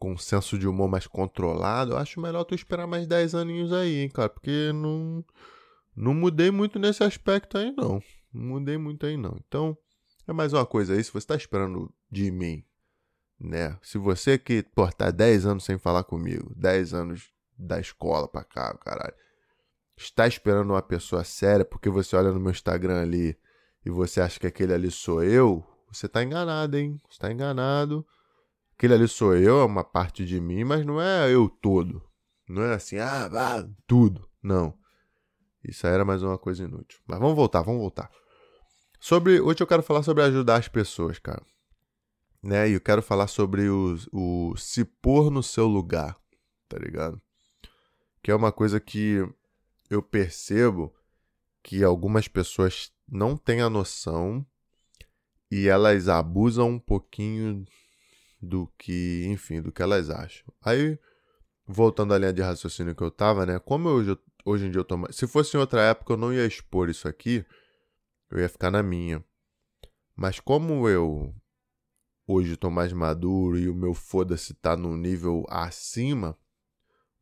com 0.00 0.12
um 0.12 0.18
senso 0.18 0.58
de 0.58 0.66
humor 0.66 0.88
mais 0.88 1.06
controlado, 1.06 1.92
eu 1.92 1.98
acho 1.98 2.20
melhor 2.20 2.42
tu 2.42 2.54
esperar 2.54 2.88
mais 2.88 3.06
10 3.06 3.36
aninhos 3.36 3.72
aí, 3.72 3.98
hein, 3.98 4.08
cara, 4.08 4.28
porque 4.28 4.72
não 4.72 5.24
não 5.94 6.14
mudei 6.14 6.50
muito 6.50 6.78
nesse 6.78 7.04
aspecto 7.04 7.56
aí 7.56 7.70
não. 7.70 8.02
Não 8.32 8.42
mudei 8.42 8.78
muito 8.78 9.06
aí 9.06 9.16
não. 9.16 9.36
Então, 9.46 9.76
é 10.26 10.32
mais 10.32 10.52
uma 10.52 10.66
coisa 10.66 10.94
aí, 10.94 11.04
se 11.04 11.12
você 11.12 11.26
tá 11.26 11.36
esperando 11.36 11.92
de 12.10 12.30
mim, 12.32 12.64
né? 13.38 13.78
Se 13.82 13.98
você 13.98 14.38
que, 14.38 14.62
pô, 14.62 14.90
tá 14.90 15.12
10 15.12 15.46
anos 15.46 15.64
sem 15.64 15.78
falar 15.78 16.02
comigo, 16.02 16.52
10 16.56 16.94
anos 16.94 17.30
da 17.56 17.78
escola 17.78 18.26
pra 18.26 18.42
cá, 18.42 18.74
caralho 18.78 19.14
está 20.04 20.26
esperando 20.26 20.70
uma 20.70 20.82
pessoa 20.82 21.24
séria 21.24 21.64
porque 21.64 21.90
você 21.90 22.16
olha 22.16 22.32
no 22.32 22.40
meu 22.40 22.50
Instagram 22.50 23.02
ali 23.02 23.36
e 23.84 23.90
você 23.90 24.20
acha 24.20 24.40
que 24.40 24.46
aquele 24.46 24.72
ali 24.72 24.90
sou 24.90 25.22
eu, 25.22 25.64
você 25.92 26.06
está 26.06 26.22
enganado, 26.22 26.76
hein? 26.76 26.96
Você 27.08 27.14
está 27.14 27.30
enganado. 27.30 28.06
Aquele 28.80 28.94
ali 28.94 29.06
sou 29.06 29.36
eu, 29.36 29.60
é 29.60 29.64
uma 29.66 29.84
parte 29.84 30.24
de 30.24 30.40
mim, 30.40 30.64
mas 30.64 30.86
não 30.86 30.98
é 30.98 31.30
eu 31.30 31.50
todo. 31.50 32.02
Não 32.48 32.62
é 32.62 32.72
assim, 32.72 32.96
ah, 32.96 33.28
tudo. 33.86 34.26
Não. 34.42 34.74
Isso 35.62 35.86
aí 35.86 35.92
era 35.92 36.02
mais 36.02 36.22
uma 36.22 36.38
coisa 36.38 36.64
inútil. 36.64 36.98
Mas 37.06 37.18
vamos 37.18 37.36
voltar, 37.36 37.60
vamos 37.60 37.82
voltar. 37.82 38.10
Sobre, 38.98 39.38
hoje 39.38 39.60
eu 39.60 39.66
quero 39.66 39.82
falar 39.82 40.02
sobre 40.02 40.22
ajudar 40.22 40.56
as 40.56 40.66
pessoas, 40.66 41.18
cara. 41.18 41.44
Né? 42.42 42.70
E 42.70 42.72
eu 42.72 42.80
quero 42.80 43.02
falar 43.02 43.26
sobre 43.26 43.68
o, 43.68 43.98
o 44.14 44.56
se 44.56 44.82
pôr 44.82 45.30
no 45.30 45.42
seu 45.42 45.66
lugar, 45.66 46.18
tá 46.66 46.78
ligado? 46.78 47.20
Que 48.22 48.30
é 48.30 48.34
uma 48.34 48.50
coisa 48.50 48.80
que 48.80 49.18
eu 49.90 50.02
percebo 50.02 50.90
que 51.62 51.84
algumas 51.84 52.28
pessoas 52.28 52.90
não 53.06 53.36
têm 53.36 53.60
a 53.60 53.68
noção 53.68 54.42
e 55.50 55.68
elas 55.68 56.08
abusam 56.08 56.70
um 56.70 56.78
pouquinho 56.78 57.66
do 58.40 58.66
que, 58.78 59.24
enfim, 59.26 59.60
do 59.60 59.72
que 59.72 59.82
elas 59.82 60.10
acham. 60.10 60.46
Aí, 60.62 60.98
voltando 61.66 62.14
à 62.14 62.18
linha 62.18 62.32
de 62.32 62.42
raciocínio 62.42 62.94
que 62.94 63.02
eu 63.02 63.10
tava, 63.10 63.44
né? 63.44 63.58
Como 63.58 63.88
hoje, 63.88 64.18
hoje 64.44 64.66
em 64.66 64.70
dia 64.70 64.80
eu 64.80 64.84
tô. 64.84 64.96
Se 65.12 65.26
fosse 65.26 65.56
em 65.56 65.60
outra 65.60 65.82
época, 65.82 66.12
eu 66.12 66.16
não 66.16 66.32
ia 66.32 66.46
expor 66.46 66.88
isso 66.88 67.06
aqui, 67.06 67.44
eu 68.30 68.38
ia 68.38 68.48
ficar 68.48 68.70
na 68.70 68.82
minha. 68.82 69.24
Mas 70.16 70.40
como 70.40 70.88
eu 70.88 71.34
hoje 72.26 72.56
tô 72.56 72.70
mais 72.70 72.92
maduro 72.92 73.58
e 73.58 73.68
o 73.68 73.74
meu 73.74 73.92
foda-se 73.92 74.54
tá 74.54 74.76
num 74.76 74.96
nível 74.96 75.44
acima, 75.48 76.38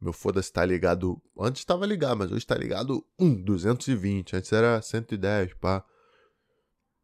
meu 0.00 0.12
foda-se 0.12 0.52
tá 0.52 0.64
ligado. 0.64 1.20
Antes 1.38 1.60
estava 1.60 1.86
ligado, 1.86 2.18
mas 2.18 2.30
hoje 2.30 2.46
tá 2.46 2.54
ligado 2.54 3.04
um, 3.18 3.34
220. 3.34 4.36
Antes 4.36 4.52
era 4.52 4.80
110, 4.80 5.54
pá. 5.54 5.84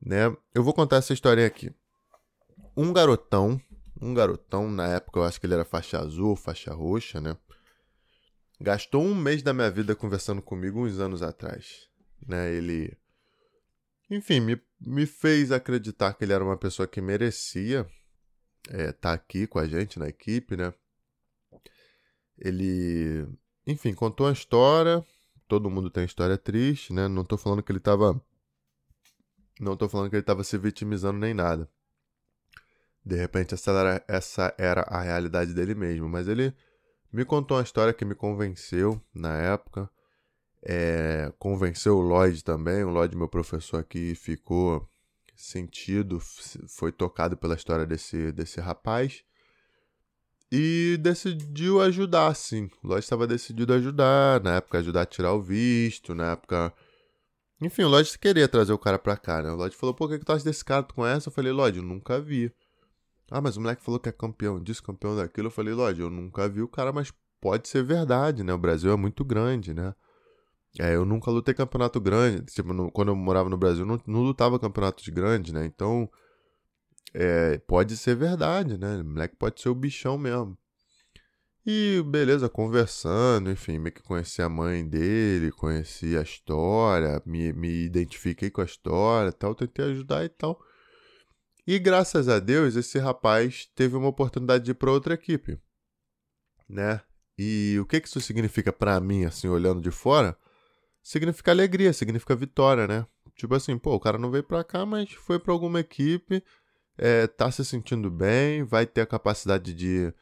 Né? 0.01 0.35
Eu 0.55 0.63
vou 0.63 0.75
contar 0.75 0.97
essa 0.97 1.13
história 1.13 1.47
aqui. 1.47 1.75
Um 2.77 2.93
garotão, 2.93 3.61
um 4.05 4.13
garotão, 4.13 4.71
na 4.71 4.87
época 4.89 5.19
eu 5.19 5.25
acho 5.25 5.41
que 5.41 5.47
ele 5.47 5.55
era 5.55 5.65
faixa 5.65 5.99
azul, 5.99 6.37
faixa 6.37 6.73
roxa, 6.75 7.21
né? 7.21 7.37
Gastou 8.61 9.03
um 9.03 9.15
mês 9.15 9.43
da 9.43 9.55
minha 9.55 9.71
vida 9.71 9.97
conversando 9.97 10.43
comigo 10.43 10.85
uns 10.85 10.99
anos 11.01 11.23
atrás. 11.23 11.89
Né? 12.27 12.53
Ele. 12.53 12.97
Enfim, 14.11 14.41
me, 14.41 14.61
me 14.79 15.07
fez 15.07 15.51
acreditar 15.51 16.13
que 16.15 16.25
ele 16.25 16.33
era 16.33 16.45
uma 16.45 16.57
pessoa 16.57 16.87
que 16.87 17.01
merecia 17.01 17.87
estar 18.67 18.79
é, 18.79 18.93
tá 18.93 19.13
aqui 19.13 19.47
com 19.47 19.59
a 19.59 19.67
gente 19.67 19.99
na 19.99 20.09
equipe, 20.09 20.57
né? 20.57 20.73
Ele, 22.39 23.27
enfim, 23.67 23.95
contou 23.95 24.29
a 24.29 24.33
história. 24.33 25.05
Todo 25.49 25.71
mundo 25.71 25.91
tem 25.91 26.05
história 26.05 26.37
triste, 26.37 26.93
né? 26.93 27.09
Não 27.09 27.25
tô 27.25 27.37
falando 27.39 27.63
que 27.63 27.73
ele 27.73 27.81
tava. 27.81 28.21
Não 29.59 29.77
tô 29.77 29.89
falando 29.89 30.11
que 30.11 30.17
ele 30.17 30.23
tava 30.23 30.45
se 30.45 30.59
vitimizando 30.59 31.19
nem 31.19 31.33
nada. 31.33 31.69
De 33.05 33.17
repente, 33.17 33.55
essa 33.55 33.71
era, 33.71 34.05
essa 34.09 34.55
era 34.57 34.83
a 34.83 35.01
realidade 35.03 35.53
dele 35.53 35.75
mesmo. 35.75 36.09
Mas 36.09 36.27
ele 36.29 36.55
me 37.13 37.25
contou 37.25 37.57
uma 37.57 37.63
história 37.63 37.93
que 37.93 38.05
me 38.05 38.15
convenceu 38.15 39.01
na 39.15 39.37
época. 39.37 39.91
É, 40.63 41.33
convenceu 41.39 41.99
o 41.99 42.01
Lloyd 42.01 42.43
também. 42.43 42.83
O 42.85 42.91
Lloyd, 42.91 43.17
meu 43.17 43.29
professor 43.29 43.79
aqui, 43.79 44.15
ficou 44.15 44.89
sentido, 45.37 46.21
foi 46.69 46.93
tocado 46.93 47.37
pela 47.37 47.55
história 47.55 47.85
desse, 47.85 48.33
desse 48.33 48.61
rapaz 48.61 49.25
e 50.57 50.97
decidiu 51.01 51.81
ajudar, 51.81 52.33
sim. 52.37 52.71
O 52.81 52.87
Lloyd 52.87 53.03
estava 53.03 53.27
decidido 53.27 53.73
a 53.73 53.77
ajudar, 53.77 54.41
na 54.41 54.57
época 54.57 54.79
ajudar 54.79 55.03
a 55.03 55.07
tirar 55.07 55.33
o 55.33 55.43
visto, 55.43 56.15
na 56.15 56.31
época. 56.33 56.73
Enfim, 57.61 57.83
o 57.83 57.89
Lloyd 57.89 58.17
queria 58.19 58.47
trazer 58.47 58.73
o 58.73 58.79
cara 58.79 58.97
pra 58.97 59.17
cá, 59.17 59.43
né? 59.43 59.51
O 59.51 59.57
Lloyd 59.57 59.75
falou, 59.75 59.93
pô, 59.93 60.05
o 60.05 60.09
que, 60.09 60.19
que 60.21 60.25
tu 60.25 60.33
acha 60.33 60.45
desse 60.45 60.65
cara? 60.65 60.85
Tu 60.85 60.95
conhece? 60.95 61.27
Eu 61.27 61.33
falei, 61.33 61.51
Lloyd, 61.51 61.79
eu 61.79 61.85
nunca 61.85 62.21
vi. 62.21 62.53
Ah, 63.31 63.41
mas 63.41 63.57
o 63.57 63.61
moleque 63.61 63.83
falou 63.83 63.99
que 63.99 64.09
é 64.09 64.13
campeão 64.13 64.63
disso, 64.63 64.83
campeão 64.83 65.17
daquilo. 65.17 65.49
Eu 65.49 65.51
falei, 65.51 65.75
Lloyd, 65.75 66.01
eu 66.01 66.11
nunca 66.11 66.49
vi 66.49 66.63
o 66.63 66.69
cara, 66.69 66.93
mas 66.93 67.13
pode 67.41 67.69
ser 67.69 67.83
verdade, 67.83 68.43
né? 68.43 68.53
O 68.53 68.59
Brasil 68.59 68.93
é 68.93 68.97
muito 68.97 69.25
grande, 69.25 69.75
né? 69.75 69.95
É, 70.79 70.95
eu 70.95 71.05
nunca 71.05 71.31
lutei 71.31 71.55
campeonato 71.55 72.01
grande. 72.01 72.43
Tipo, 72.53 72.73
no, 72.73 72.91
quando 72.91 73.09
eu 73.09 73.17
morava 73.17 73.49
no 73.49 73.57
Brasil, 73.57 73.87
não, 73.87 74.01
não 74.07 74.23
lutava 74.23 74.59
campeonatos 74.59 75.09
grandes, 75.09 75.53
né? 75.53 75.65
Então, 75.65 76.11
é, 77.13 77.59
pode 77.59 77.97
ser 77.97 78.17
verdade, 78.17 78.77
né? 78.79 78.97
O 79.01 79.05
moleque 79.05 79.37
pode 79.37 79.61
ser 79.61 79.69
o 79.69 79.75
bichão 79.75 80.19
mesmo. 80.19 80.57
E 81.67 82.03
beleza, 82.07 82.49
conversando, 82.49 83.51
enfim, 83.51 83.79
meio 83.79 83.95
que 83.95 84.03
conheci 84.03 84.43
a 84.43 84.51
mãe 84.51 84.87
dele, 84.87 85.51
conheci 85.51 86.17
a 86.17 86.21
história, 86.21 87.23
me, 87.25 87.55
me 87.55 87.87
identifiquei 87.87 88.51
com 88.51 88.61
a 88.61 88.65
história 88.65 89.33
tal, 89.33 89.55
tentei 89.55 89.87
ajudar 89.87 90.25
e 90.25 90.29
tal. 90.29 90.61
E 91.67 91.79
graças 91.79 92.29
a 92.29 92.39
Deus, 92.39 92.77
esse 92.77 92.99
rapaz 92.99 93.71
teve 93.75 93.97
uma 93.97 94.09
oportunidade 94.09 94.65
de 94.65 94.73
ir 94.73 94.75
para 94.75 94.91
outra 94.91 95.15
equipe, 95.15 95.59
né? 96.69 97.01
E 97.39 97.79
o 97.81 97.87
que, 97.87 98.01
que 98.01 98.09
isso 98.09 98.21
significa 98.21 98.73
para 98.73 99.01
mim, 99.01 99.25
assim, 99.25 99.49
olhando 99.49 99.81
de 99.81 99.91
fora? 99.91 100.37
Significa 101.03 101.51
alegria, 101.51 101.93
significa 101.93 102.37
vitória, 102.37 102.87
né? 102.87 103.07
Tipo 103.35 103.55
assim, 103.55 103.77
pô, 103.79 103.95
o 103.95 104.01
cara 104.01 104.19
não 104.19 104.31
veio 104.31 104.45
pra 104.45 104.63
cá, 104.63 104.87
mas 104.87 105.11
foi 105.13 105.39
pra 105.39 105.53
alguma 105.53 105.81
equipe, 105.81 106.43
é, 106.97 107.27
tá 107.27 107.51
se 107.51 107.65
sentindo 107.65 108.11
bem, 108.11 108.63
vai 108.63 108.87
ter 108.87 109.01
a 109.01 109.07
capacidade 109.07 109.75
de, 109.75 110.13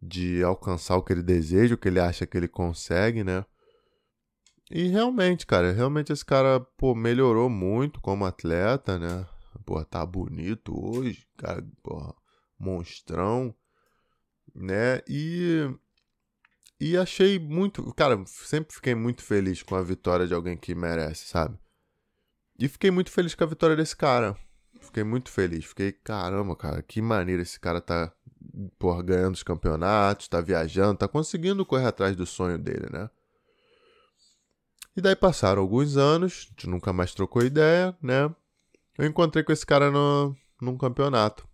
de 0.00 0.42
alcançar 0.42 0.96
o 0.96 1.02
que 1.02 1.12
ele 1.12 1.22
deseja, 1.22 1.74
o 1.74 1.78
que 1.78 1.88
ele 1.88 2.00
acha 2.00 2.26
que 2.26 2.36
ele 2.36 2.48
consegue, 2.48 3.22
né? 3.22 3.44
E 4.70 4.88
realmente, 4.88 5.46
cara, 5.46 5.72
realmente 5.72 6.12
esse 6.12 6.24
cara, 6.24 6.60
pô, 6.60 6.94
melhorou 6.94 7.50
muito 7.50 8.00
como 8.00 8.24
atleta, 8.24 8.98
né? 8.98 9.26
Pô, 9.68 9.84
tá 9.84 10.06
bonito 10.06 10.72
hoje, 10.74 11.28
cara, 11.36 11.62
pô, 11.82 12.16
monstrão, 12.58 13.54
né? 14.54 15.02
E 15.06 15.68
e 16.80 16.96
achei 16.96 17.38
muito, 17.38 17.92
cara, 17.92 18.24
sempre 18.24 18.74
fiquei 18.74 18.94
muito 18.94 19.22
feliz 19.22 19.62
com 19.62 19.74
a 19.74 19.82
vitória 19.82 20.26
de 20.26 20.32
alguém 20.32 20.56
que 20.56 20.74
merece, 20.74 21.26
sabe? 21.26 21.58
E 22.58 22.66
fiquei 22.66 22.90
muito 22.90 23.10
feliz 23.10 23.34
com 23.34 23.44
a 23.44 23.46
vitória 23.46 23.76
desse 23.76 23.94
cara, 23.94 24.34
Fiquei 24.80 25.04
muito 25.04 25.30
feliz. 25.30 25.66
Fiquei, 25.66 25.92
caramba, 25.92 26.56
cara, 26.56 26.82
que 26.82 27.02
maneiro 27.02 27.42
esse 27.42 27.60
cara 27.60 27.78
tá 27.78 28.10
porra, 28.78 29.02
ganhando 29.02 29.34
os 29.34 29.42
campeonatos, 29.42 30.28
tá 30.28 30.40
viajando, 30.40 31.00
tá 31.00 31.08
conseguindo 31.08 31.66
correr 31.66 31.88
atrás 31.88 32.16
do 32.16 32.24
sonho 32.24 32.56
dele, 32.56 32.86
né? 32.90 33.10
E 34.96 35.02
daí 35.02 35.14
passaram 35.14 35.60
alguns 35.60 35.98
anos, 35.98 36.46
a 36.46 36.50
gente 36.52 36.66
nunca 36.70 36.90
mais 36.90 37.12
trocou 37.12 37.42
ideia, 37.42 37.94
né? 38.00 38.34
Eu 38.98 39.06
encontrei 39.06 39.44
com 39.44 39.52
esse 39.52 39.64
cara 39.64 39.90
no, 39.90 40.36
num 40.60 40.76
campeonato. 40.76 41.48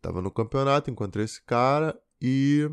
Tava 0.00 0.20
no 0.20 0.30
campeonato, 0.30 0.90
encontrei 0.90 1.24
esse 1.24 1.42
cara 1.42 1.98
e 2.20 2.70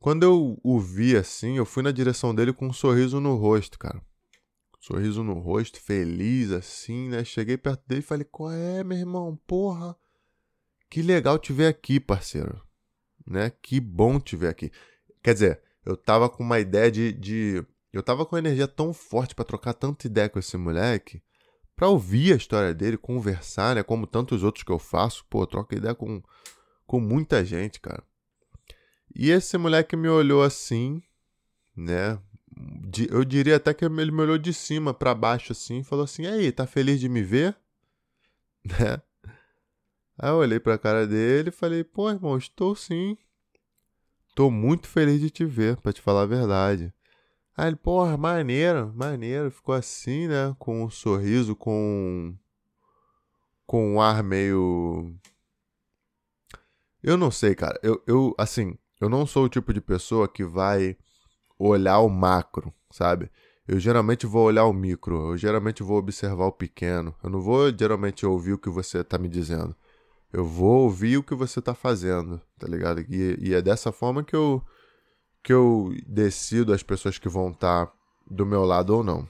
quando 0.00 0.24
eu 0.24 0.58
o 0.62 0.80
vi 0.80 1.16
assim, 1.16 1.56
eu 1.56 1.64
fui 1.64 1.82
na 1.82 1.92
direção 1.92 2.34
dele 2.34 2.52
com 2.52 2.66
um 2.66 2.72
sorriso 2.72 3.20
no 3.20 3.36
rosto, 3.36 3.78
cara 3.78 4.02
sorriso 4.88 5.22
no 5.22 5.34
rosto, 5.34 5.80
feliz 5.80 6.50
assim, 6.50 7.08
né? 7.08 7.24
Cheguei 7.24 7.58
perto 7.58 7.82
dele 7.86 8.00
e 8.00 8.04
falei: 8.04 8.24
Qual 8.24 8.50
é, 8.50 8.82
meu 8.82 8.96
irmão? 8.96 9.38
Porra, 9.46 9.96
que 10.88 11.02
legal 11.02 11.38
te 11.38 11.52
ver 11.52 11.66
aqui, 11.66 12.00
parceiro. 12.00 12.62
Né? 13.26 13.50
Que 13.62 13.78
bom 13.80 14.18
te 14.18 14.34
ver 14.36 14.48
aqui. 14.48 14.72
Quer 15.22 15.34
dizer, 15.34 15.60
eu 15.84 15.96
tava 15.96 16.28
com 16.28 16.42
uma 16.42 16.58
ideia 16.58 16.90
de. 16.90 17.12
de 17.12 17.64
eu 17.92 18.02
tava 18.02 18.24
com 18.24 18.38
energia 18.38 18.68
tão 18.68 18.92
forte 18.92 19.34
para 19.34 19.44
trocar 19.44 19.74
tanta 19.74 20.06
ideia 20.06 20.28
com 20.28 20.38
esse 20.38 20.56
moleque, 20.56 21.22
pra 21.78 21.88
ouvir 21.88 22.32
a 22.32 22.36
história 22.36 22.74
dele, 22.74 22.96
conversar, 22.98 23.76
né? 23.76 23.84
Como 23.84 24.04
tantos 24.04 24.42
outros 24.42 24.64
que 24.64 24.72
eu 24.72 24.80
faço. 24.80 25.24
Pô, 25.30 25.42
eu 25.42 25.46
troco 25.46 25.76
ideia 25.76 25.94
com, 25.94 26.20
com 26.84 26.98
muita 26.98 27.44
gente, 27.44 27.80
cara. 27.80 28.02
E 29.14 29.30
esse 29.30 29.56
moleque 29.56 29.96
me 29.96 30.08
olhou 30.08 30.42
assim, 30.42 31.00
né? 31.76 32.18
eu 33.08 33.24
diria 33.24 33.56
até 33.56 33.72
que 33.72 33.84
ele 33.84 34.10
me 34.10 34.22
olhou 34.22 34.36
de 34.36 34.52
cima 34.52 34.92
para 34.92 35.14
baixo 35.14 35.52
assim 35.52 35.84
falou 35.84 36.04
assim: 36.04 36.22
"E 36.24 36.26
aí, 36.26 36.50
tá 36.50 36.66
feliz 36.66 36.98
de 36.98 37.08
me 37.08 37.22
ver?" 37.22 37.56
Né? 38.64 39.00
Aí 40.18 40.30
eu 40.30 40.36
olhei 40.36 40.58
pra 40.58 40.76
cara 40.76 41.06
dele 41.06 41.50
e 41.50 41.52
falei: 41.52 41.84
"Pô, 41.84 42.10
irmão, 42.10 42.36
estou 42.36 42.74
sim. 42.74 43.16
Tô 44.34 44.50
muito 44.50 44.88
feliz 44.88 45.20
de 45.20 45.30
te 45.30 45.44
ver, 45.44 45.76
para 45.76 45.92
te 45.92 46.00
falar 46.00 46.22
a 46.22 46.26
verdade." 46.26 46.92
Aí 47.58 47.68
ele, 47.68 47.76
porra, 47.76 48.16
maneiro, 48.16 48.92
maneiro, 48.94 49.50
ficou 49.50 49.74
assim, 49.74 50.28
né, 50.28 50.54
com 50.60 50.84
um 50.84 50.90
sorriso, 50.90 51.56
com 51.56 52.34
com 53.66 53.94
um 53.94 54.00
ar 54.00 54.22
meio 54.22 55.12
eu 57.02 57.16
não 57.16 57.30
sei, 57.30 57.54
cara. 57.54 57.78
Eu, 57.82 58.02
eu 58.06 58.34
assim, 58.38 58.76
eu 59.00 59.08
não 59.08 59.26
sou 59.26 59.44
o 59.44 59.48
tipo 59.48 59.72
de 59.72 59.80
pessoa 59.80 60.28
que 60.28 60.44
vai 60.44 60.96
olhar 61.58 61.98
o 62.00 62.08
macro, 62.08 62.72
sabe? 62.90 63.30
Eu 63.66 63.78
geralmente 63.80 64.26
vou 64.26 64.44
olhar 64.44 64.64
o 64.66 64.72
micro, 64.72 65.32
eu 65.32 65.36
geralmente 65.36 65.82
vou 65.82 65.98
observar 65.98 66.46
o 66.46 66.52
pequeno. 66.52 67.14
Eu 67.22 67.30
não 67.30 67.40
vou 67.40 67.70
geralmente 67.76 68.24
ouvir 68.26 68.52
o 68.54 68.58
que 68.58 68.70
você 68.70 69.04
tá 69.04 69.18
me 69.18 69.28
dizendo. 69.28 69.74
Eu 70.32 70.44
vou 70.44 70.84
ouvir 70.84 71.16
o 71.18 71.22
que 71.22 71.34
você 71.34 71.60
tá 71.60 71.74
fazendo, 71.74 72.40
tá 72.58 72.68
ligado? 72.68 73.00
E, 73.00 73.36
e 73.40 73.54
é 73.54 73.62
dessa 73.62 73.92
forma 73.92 74.22
que 74.24 74.36
eu, 74.36 74.62
que 75.42 75.52
eu 75.52 75.94
decido 76.06 76.72
as 76.72 76.82
pessoas 76.82 77.18
que 77.18 77.28
vão 77.28 77.50
estar 77.50 77.86
tá 77.86 77.92
do 78.30 78.44
meu 78.44 78.64
lado 78.64 78.96
ou 78.96 79.02
não. 79.02 79.28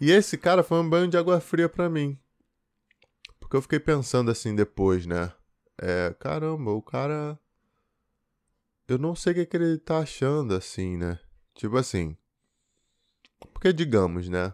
E 0.00 0.10
esse 0.10 0.36
cara 0.36 0.62
foi 0.62 0.80
um 0.80 0.88
banho 0.88 1.08
de 1.08 1.16
água 1.16 1.40
fria 1.40 1.68
para 1.68 1.88
mim. 1.88 2.18
Porque 3.38 3.56
eu 3.56 3.62
fiquei 3.62 3.78
pensando 3.78 4.30
assim 4.30 4.54
depois, 4.54 5.06
né? 5.06 5.32
É, 5.78 6.14
caramba, 6.18 6.70
o 6.72 6.82
cara 6.82 7.38
eu 8.92 8.98
não 8.98 9.14
sei 9.14 9.32
o 9.32 9.36
que, 9.36 9.46
que 9.46 9.56
ele 9.56 9.78
tá 9.78 9.98
achando, 10.00 10.54
assim, 10.54 10.96
né? 10.96 11.18
Tipo 11.54 11.76
assim. 11.76 12.16
Porque, 13.52 13.72
digamos, 13.72 14.28
né? 14.28 14.52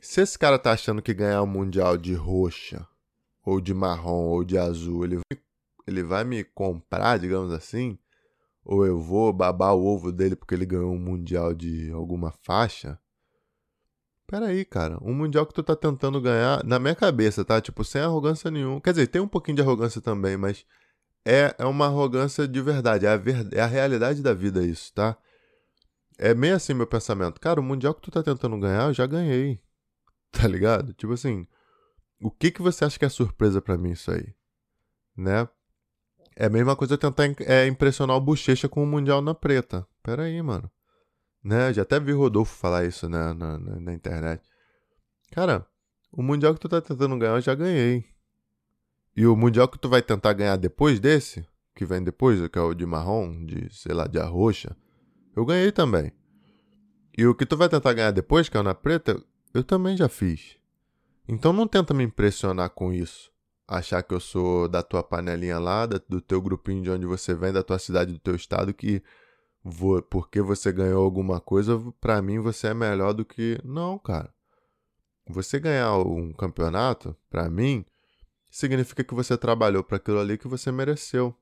Se 0.00 0.20
esse 0.20 0.38
cara 0.38 0.58
tá 0.58 0.72
achando 0.72 1.02
que 1.02 1.12
ganhar 1.12 1.42
o 1.42 1.46
Mundial 1.46 1.98
de 1.98 2.14
roxa, 2.14 2.86
ou 3.44 3.60
de 3.60 3.74
marrom, 3.74 4.26
ou 4.26 4.44
de 4.44 4.56
azul, 4.56 5.04
ele, 5.04 5.20
ele 5.86 6.02
vai 6.02 6.24
me 6.24 6.44
comprar, 6.44 7.18
digamos 7.18 7.52
assim? 7.52 7.98
Ou 8.64 8.86
eu 8.86 9.00
vou 9.00 9.32
babar 9.32 9.74
o 9.74 9.84
ovo 9.84 10.12
dele 10.12 10.36
porque 10.36 10.54
ele 10.54 10.66
ganhou 10.66 10.92
um 10.92 10.98
Mundial 10.98 11.52
de 11.54 11.90
alguma 11.92 12.32
faixa? 12.42 12.98
Peraí, 14.26 14.64
cara. 14.64 14.98
Um 15.02 15.12
Mundial 15.14 15.44
que 15.46 15.52
tu 15.52 15.62
tá 15.62 15.76
tentando 15.76 16.20
ganhar, 16.20 16.64
na 16.64 16.78
minha 16.78 16.94
cabeça, 16.94 17.44
tá? 17.44 17.60
Tipo, 17.60 17.84
sem 17.84 18.00
arrogância 18.00 18.50
nenhuma. 18.50 18.80
Quer 18.80 18.92
dizer, 18.92 19.06
tem 19.08 19.20
um 19.20 19.28
pouquinho 19.28 19.56
de 19.56 19.62
arrogância 19.62 20.00
também, 20.00 20.36
mas 20.36 20.64
é, 21.24 21.54
é 21.58 21.64
uma 21.66 21.86
arrogância 21.86 22.46
de 22.48 22.60
verdade. 22.62 23.06
É 23.06 23.10
a, 23.10 23.16
ver, 23.16 23.52
é 23.52 23.60
a 23.60 23.66
realidade 23.66 24.22
da 24.22 24.32
vida 24.32 24.64
isso, 24.64 24.92
tá? 24.94 25.16
É 26.18 26.34
meio 26.34 26.54
assim 26.54 26.72
meu 26.72 26.86
pensamento. 26.86 27.40
Cara, 27.40 27.60
o 27.60 27.62
Mundial 27.62 27.94
que 27.94 28.00
tu 28.02 28.10
tá 28.10 28.22
tentando 28.22 28.58
ganhar, 28.58 28.88
eu 28.88 28.94
já 28.94 29.06
ganhei. 29.06 29.60
Tá 30.32 30.48
ligado? 30.48 30.94
Tipo 30.94 31.12
assim, 31.12 31.46
o 32.18 32.30
que 32.30 32.50
que 32.50 32.62
você 32.62 32.86
acha 32.86 32.98
que 32.98 33.04
é 33.04 33.08
surpresa 33.10 33.60
para 33.60 33.76
mim 33.76 33.90
isso 33.90 34.10
aí? 34.10 34.34
Né? 35.14 35.46
É 36.36 36.46
a 36.46 36.50
mesma 36.50 36.74
coisa 36.74 36.96
tentar 36.96 37.24
é, 37.40 37.66
impressionar 37.66 38.16
o 38.16 38.20
Bochecha 38.20 38.68
com 38.68 38.82
o 38.82 38.86
Mundial 38.86 39.20
na 39.20 39.34
preta. 39.34 39.86
Pera 40.02 40.24
aí, 40.24 40.40
mano. 40.42 40.70
Né? 41.42 41.72
Já 41.72 41.82
até 41.82 41.98
vi 41.98 42.12
o 42.12 42.18
Rodolfo 42.18 42.56
falar 42.56 42.84
isso 42.84 43.08
né, 43.08 43.32
na, 43.34 43.58
na, 43.58 43.80
na 43.80 43.92
internet. 43.92 44.42
Cara, 45.30 45.66
o 46.10 46.22
Mundial 46.22 46.54
que 46.54 46.60
tu 46.60 46.68
tá 46.68 46.80
tentando 46.80 47.18
ganhar, 47.18 47.34
eu 47.34 47.40
já 47.40 47.54
ganhei. 47.54 48.04
E 49.16 49.26
o 49.26 49.36
Mundial 49.36 49.68
que 49.68 49.78
tu 49.78 49.88
vai 49.88 50.00
tentar 50.00 50.32
ganhar 50.32 50.56
depois 50.56 51.00
desse, 51.00 51.46
que 51.74 51.84
vem 51.84 52.02
depois, 52.02 52.46
que 52.48 52.58
é 52.58 52.62
o 52.62 52.74
de 52.74 52.86
marrom, 52.86 53.44
de, 53.44 53.68
sei 53.74 53.94
lá, 53.94 54.06
de 54.06 54.18
arroxa, 54.18 54.76
eu 55.34 55.44
ganhei 55.44 55.72
também. 55.72 56.12
E 57.16 57.26
o 57.26 57.34
que 57.34 57.44
tu 57.44 57.56
vai 57.56 57.68
tentar 57.68 57.92
ganhar 57.92 58.10
depois, 58.10 58.48
que 58.48 58.56
é 58.56 58.60
o 58.60 58.62
na 58.62 58.74
preta, 58.74 59.22
eu 59.52 59.62
também 59.64 59.96
já 59.96 60.08
fiz. 60.08 60.56
Então 61.28 61.52
não 61.52 61.66
tenta 61.66 61.92
me 61.94 62.04
impressionar 62.04 62.70
com 62.70 62.92
isso. 62.92 63.31
Achar 63.72 64.02
que 64.02 64.12
eu 64.12 64.20
sou 64.20 64.68
da 64.68 64.82
tua 64.82 65.02
panelinha 65.02 65.58
lá, 65.58 65.86
do 65.86 66.20
teu 66.20 66.42
grupinho 66.42 66.82
de 66.82 66.90
onde 66.90 67.06
você 67.06 67.34
vem, 67.34 67.50
da 67.50 67.62
tua 67.62 67.78
cidade, 67.78 68.12
do 68.12 68.18
teu 68.18 68.34
estado, 68.34 68.74
que 68.74 69.02
vou, 69.64 70.02
porque 70.02 70.42
você 70.42 70.70
ganhou 70.70 71.02
alguma 71.02 71.40
coisa, 71.40 71.80
pra 71.98 72.20
mim 72.20 72.38
você 72.38 72.66
é 72.66 72.74
melhor 72.74 73.14
do 73.14 73.24
que. 73.24 73.58
Não, 73.64 73.98
cara. 73.98 74.30
Você 75.26 75.58
ganhar 75.58 75.96
um 75.96 76.34
campeonato, 76.34 77.16
pra 77.30 77.48
mim, 77.48 77.82
significa 78.50 79.02
que 79.02 79.14
você 79.14 79.38
trabalhou 79.38 79.82
para 79.82 79.96
aquilo 79.96 80.20
ali 80.20 80.36
que 80.36 80.46
você 80.46 80.70
mereceu. 80.70 81.34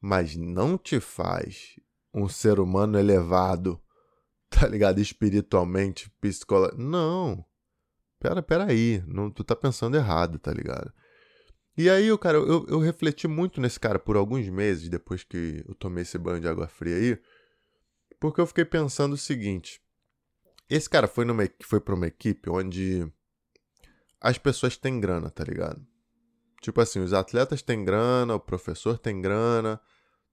Mas 0.00 0.36
não 0.36 0.78
te 0.78 1.00
faz 1.00 1.74
um 2.14 2.28
ser 2.28 2.60
humano 2.60 3.00
elevado, 3.00 3.82
tá 4.48 4.68
ligado? 4.68 5.00
Espiritualmente, 5.00 6.08
psicologicamente. 6.20 6.88
Não. 6.88 7.44
Pera, 8.20 8.40
pera 8.44 8.66
aí. 8.66 9.02
Não, 9.08 9.28
tu 9.28 9.42
tá 9.42 9.56
pensando 9.56 9.96
errado, 9.96 10.38
tá 10.38 10.52
ligado? 10.52 10.94
E 11.76 11.90
aí, 11.90 12.16
cara, 12.18 12.38
eu, 12.38 12.64
eu 12.68 12.78
refleti 12.78 13.28
muito 13.28 13.60
nesse 13.60 13.78
cara 13.78 13.98
por 13.98 14.16
alguns 14.16 14.48
meses 14.48 14.88
depois 14.88 15.22
que 15.22 15.62
eu 15.68 15.74
tomei 15.74 16.02
esse 16.02 16.16
banho 16.16 16.40
de 16.40 16.48
água 16.48 16.66
fria 16.66 16.96
aí. 16.96 17.18
Porque 18.18 18.40
eu 18.40 18.46
fiquei 18.46 18.64
pensando 18.64 19.12
o 19.12 19.18
seguinte. 19.18 19.80
Esse 20.70 20.88
cara 20.88 21.06
foi, 21.06 21.24
numa, 21.26 21.48
foi 21.62 21.78
pra 21.78 21.94
uma 21.94 22.06
equipe 22.06 22.48
onde 22.48 23.06
as 24.20 24.38
pessoas 24.38 24.76
têm 24.76 24.98
grana, 24.98 25.30
tá 25.30 25.44
ligado? 25.44 25.86
Tipo 26.62 26.80
assim, 26.80 27.00
os 27.00 27.12
atletas 27.12 27.60
têm 27.60 27.84
grana, 27.84 28.34
o 28.34 28.40
professor 28.40 28.98
tem 28.98 29.20
grana, 29.20 29.78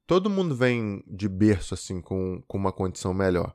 todo 0.08 0.30
mundo 0.30 0.56
vem 0.56 1.04
de 1.06 1.28
berço 1.28 1.74
assim 1.74 2.02
com, 2.02 2.42
com 2.48 2.58
uma 2.58 2.72
condição 2.72 3.14
melhor. 3.14 3.54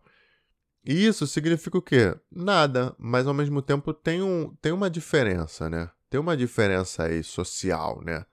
E 0.85 1.07
isso 1.07 1.27
significa 1.27 1.79
o 1.79 1.83
quê? 1.83 2.15
Nada, 2.31 2.95
mas 2.99 3.27
ao 3.27 3.35
mesmo 3.35 3.61
tempo 3.63 3.93
tem, 3.93 4.23
um, 4.23 4.55
tem 4.57 4.73
uma 4.73 4.91
diferença, 4.91 5.69
né? 5.69 5.91
Tem 6.11 6.19
uma 6.19 6.37
diferença 6.37 7.05
aí 7.05 7.23
social, 7.23 8.03
né? 8.03 8.25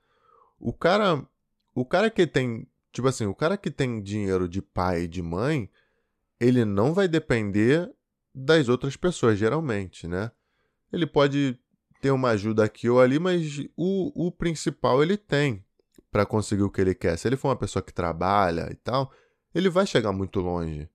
O 0.60 0.74
cara, 0.74 1.26
o 1.74 1.86
cara 1.86 2.10
que 2.10 2.26
tem, 2.26 2.68
tipo 2.92 3.08
assim, 3.08 3.26
o 3.26 3.36
cara 3.36 3.58
que 3.58 3.70
tem 3.70 4.02
dinheiro 4.02 4.48
de 4.48 4.62
pai 4.62 5.04
e 5.04 5.08
de 5.08 5.22
mãe, 5.22 5.70
ele 6.40 6.64
não 6.64 6.94
vai 6.94 7.08
depender 7.08 7.92
das 8.34 8.70
outras 8.70 8.96
pessoas, 8.96 9.38
geralmente, 9.38 10.08
né? 10.08 10.32
Ele 10.92 11.06
pode 11.06 11.60
ter 12.02 12.12
uma 12.12 12.30
ajuda 12.30 12.64
aqui 12.64 12.90
ou 12.90 13.02
ali, 13.02 13.20
mas 13.20 13.60
o, 13.76 14.28
o 14.28 14.32
principal 14.32 15.02
ele 15.02 15.18
tem 15.18 15.66
para 16.12 16.26
conseguir 16.26 16.64
o 16.64 16.70
que 16.70 16.80
ele 16.80 16.96
quer. 16.96 17.18
Se 17.18 17.28
ele 17.28 17.36
for 17.36 17.50
uma 17.50 17.56
pessoa 17.56 17.84
que 17.84 17.94
trabalha 17.94 18.70
e 18.72 18.76
tal, 18.76 19.12
ele 19.54 19.70
vai 19.70 19.86
chegar 19.86 20.12
muito 20.12 20.40
longe. 20.40 20.90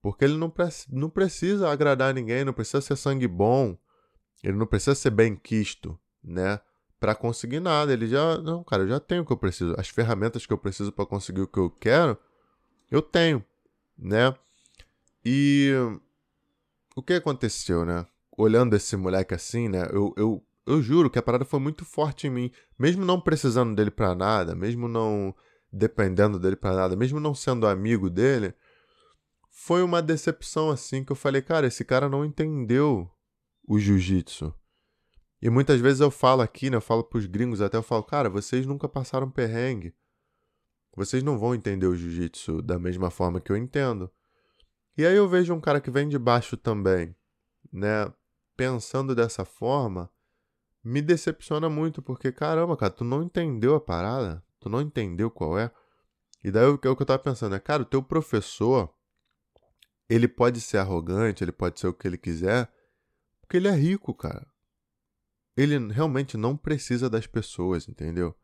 Porque 0.00 0.24
ele 0.24 0.36
não, 0.36 0.50
pre 0.50 0.68
não 0.90 1.08
precisa 1.08 1.70
agradar 1.70 2.14
ninguém, 2.14 2.44
não 2.44 2.52
precisa 2.52 2.80
ser 2.80 2.96
sangue 2.96 3.26
bom, 3.26 3.76
ele 4.42 4.56
não 4.56 4.66
precisa 4.66 4.94
ser 4.94 5.10
bem 5.10 5.34
quisto, 5.34 5.98
né? 6.24 6.60
Para 6.98 7.14
conseguir 7.14 7.60
nada. 7.60 7.92
Ele 7.92 8.06
já. 8.06 8.38
Não, 8.38 8.64
cara, 8.64 8.84
eu 8.84 8.88
já 8.88 9.00
tenho 9.00 9.22
o 9.22 9.26
que 9.26 9.32
eu 9.32 9.36
preciso. 9.36 9.74
As 9.78 9.88
ferramentas 9.88 10.46
que 10.46 10.52
eu 10.52 10.58
preciso 10.58 10.90
para 10.92 11.06
conseguir 11.06 11.42
o 11.42 11.46
que 11.46 11.58
eu 11.58 11.70
quero, 11.70 12.18
eu 12.90 13.02
tenho, 13.02 13.44
né? 13.98 14.34
E. 15.24 15.72
O 16.96 17.02
que 17.02 17.14
aconteceu, 17.14 17.84
né? 17.84 18.06
olhando 18.36 18.74
esse 18.74 18.96
moleque 18.96 19.34
assim, 19.34 19.68
né? 19.68 19.88
Eu, 19.92 20.12
eu, 20.16 20.44
eu 20.66 20.82
juro 20.82 21.10
que 21.10 21.18
a 21.18 21.22
parada 21.22 21.44
foi 21.44 21.60
muito 21.60 21.84
forte 21.84 22.26
em 22.26 22.30
mim. 22.30 22.50
Mesmo 22.78 23.04
não 23.04 23.20
precisando 23.20 23.74
dele 23.74 23.90
pra 23.90 24.14
nada, 24.14 24.54
mesmo 24.54 24.88
não 24.88 25.34
dependendo 25.72 26.38
dele 26.38 26.54
pra 26.54 26.72
nada, 26.72 26.94
mesmo 26.94 27.18
não 27.18 27.34
sendo 27.34 27.66
amigo 27.66 28.08
dele, 28.08 28.54
foi 29.50 29.82
uma 29.82 30.00
decepção 30.00 30.70
assim 30.70 31.04
que 31.04 31.10
eu 31.10 31.16
falei, 31.16 31.42
cara, 31.42 31.66
esse 31.66 31.84
cara 31.84 32.08
não 32.08 32.24
entendeu 32.24 33.10
o 33.66 33.76
jiu-jitsu. 33.76 34.54
E 35.44 35.50
muitas 35.50 35.78
vezes 35.78 36.00
eu 36.00 36.10
falo 36.10 36.40
aqui, 36.40 36.70
né? 36.70 36.76
Eu 36.78 36.80
falo 36.80 37.04
pros 37.04 37.26
gringos 37.26 37.60
até, 37.60 37.76
eu 37.76 37.82
falo, 37.82 38.02
cara, 38.02 38.30
vocês 38.30 38.64
nunca 38.64 38.88
passaram 38.88 39.30
perrengue. 39.30 39.94
Vocês 40.96 41.22
não 41.22 41.38
vão 41.38 41.54
entender 41.54 41.86
o 41.86 41.94
jiu-jitsu 41.94 42.62
da 42.62 42.78
mesma 42.78 43.10
forma 43.10 43.42
que 43.42 43.52
eu 43.52 43.56
entendo. 43.56 44.10
E 44.96 45.04
aí 45.04 45.14
eu 45.14 45.28
vejo 45.28 45.52
um 45.52 45.60
cara 45.60 45.82
que 45.82 45.90
vem 45.90 46.08
de 46.08 46.18
baixo 46.18 46.56
também, 46.56 47.14
né? 47.70 48.10
pensando 48.56 49.14
dessa 49.14 49.44
forma, 49.44 50.10
me 50.82 51.02
decepciona 51.02 51.68
muito, 51.68 52.00
porque 52.00 52.32
caramba, 52.32 52.74
cara, 52.74 52.92
tu 52.92 53.04
não 53.04 53.22
entendeu 53.22 53.74
a 53.74 53.80
parada, 53.80 54.42
tu 54.58 54.70
não 54.70 54.80
entendeu 54.80 55.30
qual 55.30 55.58
é. 55.58 55.70
E 56.42 56.50
daí 56.50 56.64
o 56.66 56.78
que 56.78 56.88
eu 56.88 56.96
tava 56.96 57.18
pensando 57.18 57.54
é, 57.54 57.58
cara, 57.58 57.82
o 57.82 57.86
teu 57.86 58.02
professor, 58.02 58.94
ele 60.08 60.28
pode 60.28 60.60
ser 60.60 60.78
arrogante, 60.78 61.44
ele 61.44 61.52
pode 61.52 61.80
ser 61.80 61.88
o 61.88 61.92
que 61.92 62.06
ele 62.06 62.16
quiser, 62.16 62.72
porque 63.40 63.58
ele 63.58 63.68
é 63.68 63.72
rico, 63.72 64.14
cara. 64.14 64.46
Ele 65.56 65.78
realmente 65.92 66.36
não 66.36 66.56
precisa 66.56 67.08
das 67.08 67.26
pessoas, 67.26 67.88
entendeu? 67.88 68.34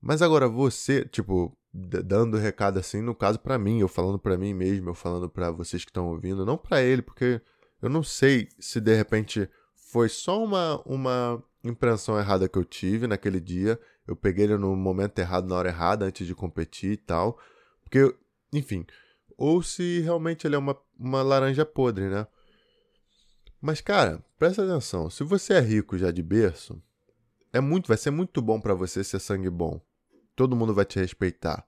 Mas 0.00 0.22
agora 0.22 0.48
você, 0.48 1.04
tipo, 1.04 1.56
dando 1.72 2.36
recado 2.36 2.78
assim, 2.78 3.00
no 3.00 3.14
caso 3.14 3.38
para 3.38 3.58
mim, 3.58 3.80
eu 3.80 3.88
falando 3.88 4.18
para 4.18 4.36
mim 4.36 4.52
mesmo, 4.52 4.90
eu 4.90 4.94
falando 4.94 5.28
para 5.28 5.50
vocês 5.50 5.84
que 5.84 5.90
estão 5.90 6.08
ouvindo, 6.08 6.44
não 6.44 6.56
para 6.56 6.82
ele, 6.82 7.02
porque 7.02 7.40
eu 7.80 7.88
não 7.88 8.02
sei 8.02 8.48
se 8.58 8.80
de 8.80 8.94
repente 8.94 9.48
foi 9.74 10.08
só 10.08 10.42
uma, 10.42 10.80
uma 10.86 11.42
impressão 11.64 12.18
errada 12.18 12.48
que 12.48 12.58
eu 12.58 12.64
tive 12.64 13.06
naquele 13.06 13.40
dia. 13.40 13.78
Eu 14.06 14.16
peguei 14.16 14.44
ele 14.44 14.56
no 14.56 14.74
momento 14.74 15.18
errado, 15.18 15.48
na 15.48 15.56
hora 15.56 15.68
errada, 15.68 16.06
antes 16.06 16.26
de 16.26 16.34
competir 16.34 16.92
e 16.92 16.96
tal. 16.96 17.38
Porque, 17.82 18.14
enfim. 18.52 18.86
Ou 19.36 19.62
se 19.62 20.00
realmente 20.00 20.46
ele 20.46 20.54
é 20.54 20.58
uma, 20.58 20.76
uma 20.98 21.22
laranja 21.22 21.64
podre, 21.64 22.08
né? 22.08 22.26
Mas, 23.62 23.80
cara, 23.80 24.20
presta 24.36 24.64
atenção. 24.64 25.08
Se 25.08 25.22
você 25.22 25.54
é 25.54 25.60
rico 25.60 25.96
já 25.96 26.10
de 26.10 26.20
berço, 26.20 26.82
é 27.52 27.60
muito, 27.60 27.86
vai 27.86 27.96
ser 27.96 28.10
muito 28.10 28.42
bom 28.42 28.60
para 28.60 28.74
você 28.74 29.04
ser 29.04 29.20
sangue 29.20 29.48
bom. 29.48 29.80
Todo 30.34 30.56
mundo 30.56 30.74
vai 30.74 30.84
te 30.84 30.98
respeitar. 30.98 31.64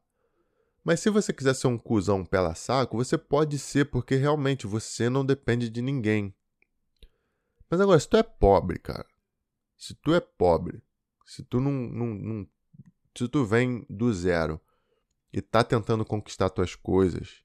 Mas 0.82 0.98
se 0.98 1.08
você 1.08 1.32
quiser 1.32 1.54
ser 1.54 1.68
um 1.68 1.78
cuzão 1.78 2.24
pela 2.24 2.52
saco, 2.56 2.96
você 2.96 3.16
pode 3.16 3.60
ser, 3.60 3.84
porque 3.84 4.16
realmente 4.16 4.66
você 4.66 5.08
não 5.08 5.24
depende 5.24 5.70
de 5.70 5.80
ninguém. 5.80 6.34
Mas 7.70 7.80
agora, 7.80 8.00
se 8.00 8.08
tu 8.08 8.16
é 8.16 8.24
pobre, 8.24 8.80
cara, 8.80 9.06
se 9.76 9.94
tu 9.94 10.12
é 10.12 10.20
pobre, 10.20 10.82
se 11.24 11.44
tu 11.44 11.60
não, 11.60 11.70
não, 11.70 12.06
não 12.06 12.48
se 13.16 13.28
tu 13.28 13.44
vem 13.44 13.86
do 13.88 14.12
zero 14.12 14.60
e 15.32 15.40
tá 15.40 15.62
tentando 15.62 16.04
conquistar 16.04 16.50
tuas 16.50 16.74
coisas, 16.74 17.44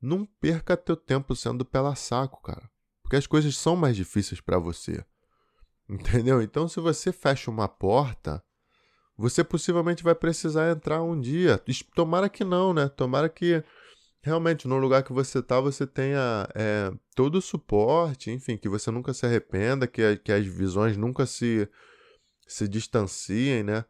não 0.00 0.24
perca 0.24 0.76
teu 0.76 0.96
tempo 0.96 1.34
sendo 1.34 1.64
pela 1.64 1.96
saco, 1.96 2.40
cara. 2.42 2.71
Porque 3.12 3.18
as 3.18 3.26
coisas 3.26 3.58
são 3.58 3.76
mais 3.76 3.94
difíceis 3.94 4.40
para 4.40 4.58
você. 4.58 5.04
Entendeu? 5.86 6.40
Então, 6.40 6.66
se 6.66 6.80
você 6.80 7.12
fecha 7.12 7.50
uma 7.50 7.68
porta, 7.68 8.42
você 9.18 9.44
possivelmente 9.44 10.02
vai 10.02 10.14
precisar 10.14 10.70
entrar 10.70 11.02
um 11.02 11.20
dia. 11.20 11.62
Tomara 11.94 12.30
que 12.30 12.42
não, 12.42 12.72
né? 12.72 12.88
Tomara 12.88 13.28
que 13.28 13.62
realmente 14.22 14.66
no 14.66 14.78
lugar 14.78 15.02
que 15.02 15.12
você 15.12 15.42
tá 15.42 15.60
você 15.60 15.86
tenha 15.86 16.48
é, 16.54 16.90
todo 17.14 17.34
o 17.36 17.42
suporte, 17.42 18.30
enfim, 18.30 18.56
que 18.56 18.66
você 18.66 18.90
nunca 18.90 19.12
se 19.12 19.26
arrependa, 19.26 19.86
que, 19.86 20.16
que 20.16 20.32
as 20.32 20.46
visões 20.46 20.96
nunca 20.96 21.26
se, 21.26 21.68
se 22.46 22.66
distanciem, 22.66 23.62
né? 23.62 23.84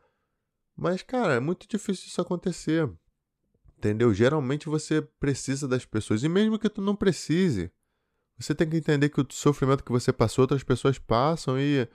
Mas, 0.76 1.00
cara, 1.00 1.34
é 1.34 1.40
muito 1.40 1.68
difícil 1.68 2.08
isso 2.08 2.20
acontecer. 2.20 2.90
Entendeu? 3.78 4.12
Geralmente 4.12 4.68
você 4.68 5.00
precisa 5.00 5.68
das 5.68 5.84
pessoas. 5.84 6.24
E 6.24 6.28
mesmo 6.28 6.58
que 6.58 6.68
tu 6.68 6.82
não 6.82 6.96
precise, 6.96 7.70
você 8.42 8.54
tem 8.54 8.68
que 8.68 8.76
entender 8.76 9.08
que 9.08 9.20
o 9.20 9.26
sofrimento 9.30 9.84
que 9.84 9.92
você 9.92 10.12
passou, 10.12 10.42
outras 10.42 10.62
pessoas 10.62 10.98
passam 10.98 11.58
e. 11.58 11.88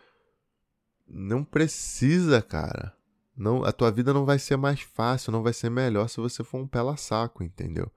Não 1.08 1.44
precisa, 1.44 2.42
cara. 2.42 2.94
Não, 3.36 3.64
a 3.64 3.72
tua 3.72 3.92
vida 3.92 4.14
não 4.14 4.26
vai 4.26 4.40
ser 4.40 4.58
mais 4.58 4.82
fácil, 4.82 5.32
não 5.32 5.44
vai 5.44 5.54
ser 5.54 5.70
melhor 5.70 6.10
se 6.10 6.18
você 6.20 6.44
for 6.44 6.58
um 6.58 6.68
pela 6.68 6.98
saco, 6.98 7.44
entendeu? 7.44 7.92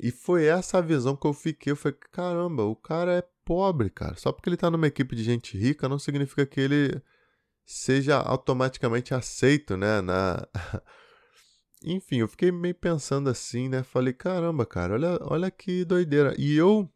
E 0.00 0.12
foi 0.12 0.44
essa 0.44 0.78
a 0.78 0.80
visão 0.80 1.16
que 1.16 1.26
eu 1.26 1.32
fiquei. 1.32 1.72
Eu 1.72 1.76
falei, 1.76 1.98
caramba, 2.12 2.62
o 2.62 2.76
cara 2.76 3.14
é 3.14 3.24
pobre, 3.44 3.90
cara. 3.90 4.14
Só 4.16 4.30
porque 4.30 4.48
ele 4.48 4.56
tá 4.56 4.70
numa 4.70 4.86
equipe 4.86 5.16
de 5.16 5.24
gente 5.24 5.58
rica 5.58 5.88
não 5.88 5.98
significa 5.98 6.46
que 6.46 6.60
ele 6.60 7.02
seja 7.64 8.16
automaticamente 8.18 9.12
aceito, 9.12 9.76
né? 9.76 10.00
Na... 10.00 10.46
Enfim, 11.84 12.18
eu 12.18 12.28
fiquei 12.28 12.52
meio 12.52 12.74
pensando 12.74 13.28
assim, 13.28 13.68
né? 13.68 13.82
Falei, 13.82 14.12
caramba, 14.12 14.64
cara, 14.64 14.94
olha, 14.94 15.18
olha 15.22 15.50
que 15.50 15.84
doideira. 15.84 16.34
E 16.38 16.56
eu 16.56 16.90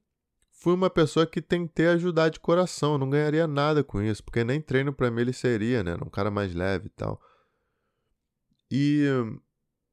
fui 0.62 0.72
uma 0.74 0.88
pessoa 0.88 1.26
que 1.26 1.42
tentei 1.42 1.88
ajudar 1.88 2.28
de 2.28 2.38
coração. 2.38 2.96
Não 2.96 3.10
ganharia 3.10 3.46
nada 3.48 3.82
com 3.82 4.00
isso, 4.00 4.22
porque 4.22 4.44
nem 4.44 4.60
treino 4.60 4.92
para 4.92 5.10
mim 5.10 5.22
ele 5.22 5.32
seria, 5.32 5.82
né? 5.82 5.94
Um 5.94 6.08
cara 6.08 6.30
mais 6.30 6.54
leve 6.54 6.86
e 6.86 6.90
tal. 6.90 7.20
E, 8.70 9.04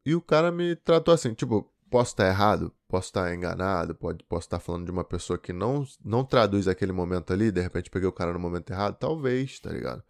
e 0.06 0.14
o 0.14 0.22
cara 0.22 0.52
me 0.52 0.76
tratou 0.76 1.14
assim, 1.14 1.34
tipo, 1.34 1.74
posso 1.90 2.12
estar 2.12 2.28
errado, 2.28 2.74
posso 2.88 3.08
estar 3.08 3.34
enganado, 3.34 3.96
pode, 3.96 4.24
posso 4.26 4.46
estar 4.46 4.60
falando 4.60 4.86
de 4.86 4.92
uma 4.92 5.04
pessoa 5.04 5.40
que 5.40 5.52
não, 5.52 5.86
não 6.06 6.24
traduz 6.24 6.68
aquele 6.68 6.92
momento 6.92 7.34
ali, 7.34 7.52
de 7.52 7.62
repente 7.62 7.90
peguei 7.90 8.08
o 8.08 8.14
cara 8.14 8.32
no 8.32 8.40
momento 8.40 8.70
errado, 8.70 8.96
talvez, 8.98 9.60
tá 9.60 9.72
ligado? 9.72 10.04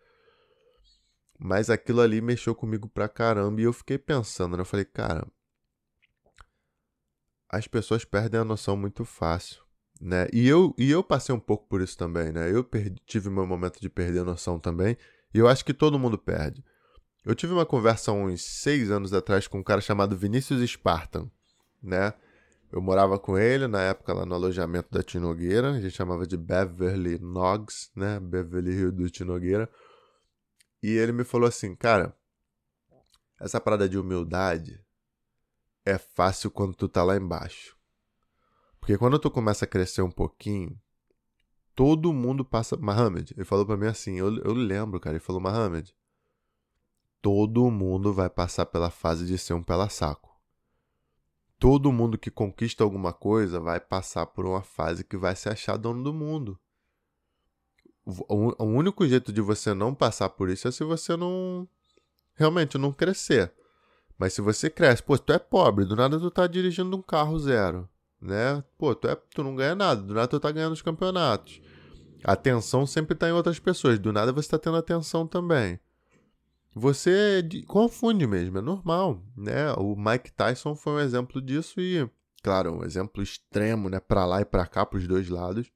Mas 1.40 1.70
aquilo 1.70 2.02
ali 2.02 2.20
mexeu 2.20 2.54
comigo 2.54 2.90
pra 2.90 3.08
caramba 3.08 3.62
e 3.62 3.64
eu 3.64 3.72
fiquei 3.72 3.98
pensando, 3.98 4.58
né? 4.58 4.62
Eu 4.62 4.66
falei, 4.66 4.86
cara, 4.86 5.26
as 7.48 7.66
pessoas 7.66 8.04
perdem 8.04 8.42
a 8.42 8.46
noção 8.46 8.76
muito 8.76 9.06
fácil, 9.06 9.64
né? 10.00 10.28
E 10.32 10.48
eu, 10.48 10.74
e 10.78 10.90
eu 10.90 11.04
passei 11.04 11.34
um 11.34 11.40
pouco 11.40 11.68
por 11.68 11.82
isso 11.82 11.98
também, 11.98 12.32
né? 12.32 12.52
Eu 12.52 12.64
perdi, 12.64 13.02
tive 13.06 13.30
meu 13.30 13.46
momento 13.46 13.80
de 13.80 13.90
perder 13.90 14.20
a 14.20 14.24
noção 14.24 14.60
também, 14.60 14.98
e 15.34 15.38
eu 15.38 15.48
acho 15.48 15.66
que 15.66 15.74
todo 15.74 16.00
mundo 16.00 16.18
perde. 16.18 16.64
Eu 17.26 17.36
tive 17.36 17.54
uma 17.54 17.66
conversa 17.66 18.12
uns 18.12 18.42
seis 18.42 18.90
anos 18.90 19.14
atrás 19.14 19.48
com 19.48 19.60
um 19.60 19.64
cara 19.64 19.82
chamado 19.82 20.16
Vinícius 20.16 20.68
Spartan, 20.70 21.30
né? 21.84 22.14
Eu 22.72 22.82
morava 22.82 23.18
com 23.18 23.38
ele 23.38 23.68
na 23.68 23.82
época 23.82 24.14
lá 24.14 24.26
no 24.26 24.36
alojamento 24.36 24.90
da 24.92 25.02
Tinogueira, 25.02 25.72
a 25.72 25.82
gente 25.82 25.96
chamava 25.96 26.26
de 26.26 26.38
Beverly 26.38 27.18
Noggs, 27.20 27.90
né? 27.96 28.20
Beverly 28.20 28.74
Rio 28.74 28.92
do 28.92 29.10
Tinogueira. 29.10 29.70
E 30.82 30.92
ele 30.92 31.12
me 31.12 31.24
falou 31.24 31.48
assim, 31.48 31.76
cara, 31.76 32.16
essa 33.40 33.60
parada 33.60 33.90
de 33.90 33.98
humildade 33.98 34.80
é 35.86 35.98
fácil 35.98 36.52
quando 36.52 36.76
tu 36.76 36.88
tá 36.88 37.04
lá 37.04 37.18
embaixo. 37.18 37.79
Porque 38.90 38.98
quando 38.98 39.20
tu 39.20 39.30
começa 39.30 39.66
a 39.66 39.68
crescer 39.68 40.02
um 40.02 40.10
pouquinho, 40.10 40.76
todo 41.76 42.12
mundo 42.12 42.44
passa. 42.44 42.76
Mohamed, 42.76 43.36
ele 43.38 43.46
falou 43.46 43.64
para 43.64 43.78
mim 43.78 43.86
assim, 43.86 44.18
eu, 44.18 44.36
eu 44.40 44.52
lembro, 44.52 45.00
cara, 45.00 45.18
ele 45.18 45.24
falou, 45.24 45.40
Mohamed, 45.40 45.96
todo 47.22 47.70
mundo 47.70 48.12
vai 48.12 48.32
passar 48.32 48.66
pela 48.66 48.90
fase 48.90 49.28
de 49.28 49.38
ser 49.38 49.54
um 49.54 49.62
pela 49.62 49.90
saco. 49.90 50.36
Todo 51.60 51.92
mundo 51.92 52.18
que 52.18 52.32
conquista 52.32 52.84
alguma 52.84 53.14
coisa 53.14 53.60
vai 53.60 53.80
passar 53.80 54.26
por 54.26 54.44
uma 54.44 54.64
fase 54.64 55.04
que 55.04 55.16
vai 55.16 55.36
se 55.36 55.48
achar 55.48 55.78
dono 55.78 56.04
do 56.04 56.12
mundo 56.12 56.60
o 58.28 58.66
único 58.66 59.08
jeito 59.08 59.32
de 59.32 59.40
você 59.40 59.72
não 59.72 59.94
passar 59.94 60.30
por 60.30 60.50
isso 60.50 60.68
é 60.68 60.72
se 60.72 60.84
você 60.84 61.16
não 61.16 61.70
realmente 62.34 62.76
não 62.76 62.92
crescer. 62.92 63.54
Mas 64.18 64.34
se 64.34 64.42
você 64.42 64.68
cresce, 64.68 65.04
pô, 65.04 65.16
tu 65.16 65.32
é 65.32 65.38
pobre, 65.38 65.86
do 65.86 65.96
nada 65.96 66.20
tu 66.20 66.32
tá 66.32 66.48
dirigindo 66.48 66.98
um 66.98 67.02
carro 67.04 67.38
zero, 67.38 67.88
né? 68.22 68.64
Pô, 68.78 68.94
tu, 68.96 69.08
é, 69.08 69.16
tu 69.16 69.44
não 69.44 69.56
ganha 69.56 69.76
nada, 69.76 70.02
do 70.02 70.14
nada 70.14 70.28
tu 70.28 70.40
tá 70.40 70.52
ganhando 70.52 70.74
os 70.74 70.82
campeonatos. 70.82 71.62
A 72.24 72.34
atenção 72.34 72.86
sempre 72.86 73.16
tá 73.16 73.30
em 73.30 73.32
outras 73.32 73.60
pessoas, 73.60 73.98
do 73.98 74.12
nada 74.12 74.32
você 74.32 74.50
tá 74.50 74.60
tendo 74.60 74.78
atenção 74.78 75.26
também. 75.26 75.80
Você 76.76 77.48
confunde 77.68 78.28
mesmo, 78.28 78.58
é 78.58 78.62
normal, 78.62 79.24
né? 79.36 79.74
O 79.74 79.96
Mike 79.96 80.32
Tyson 80.32 80.76
foi 80.76 80.94
um 80.94 81.00
exemplo 81.00 81.42
disso 81.42 81.80
e, 81.82 82.08
claro, 82.44 82.74
um 82.74 82.84
exemplo 82.84 83.24
extremo, 83.24 83.90
né? 83.90 84.00
Pra 84.00 84.26
lá 84.26 84.42
e 84.42 84.46
pra 84.46 84.68
cá, 84.68 84.86
pros 84.86 85.08
dois 85.08 85.30
lados. 85.30 85.72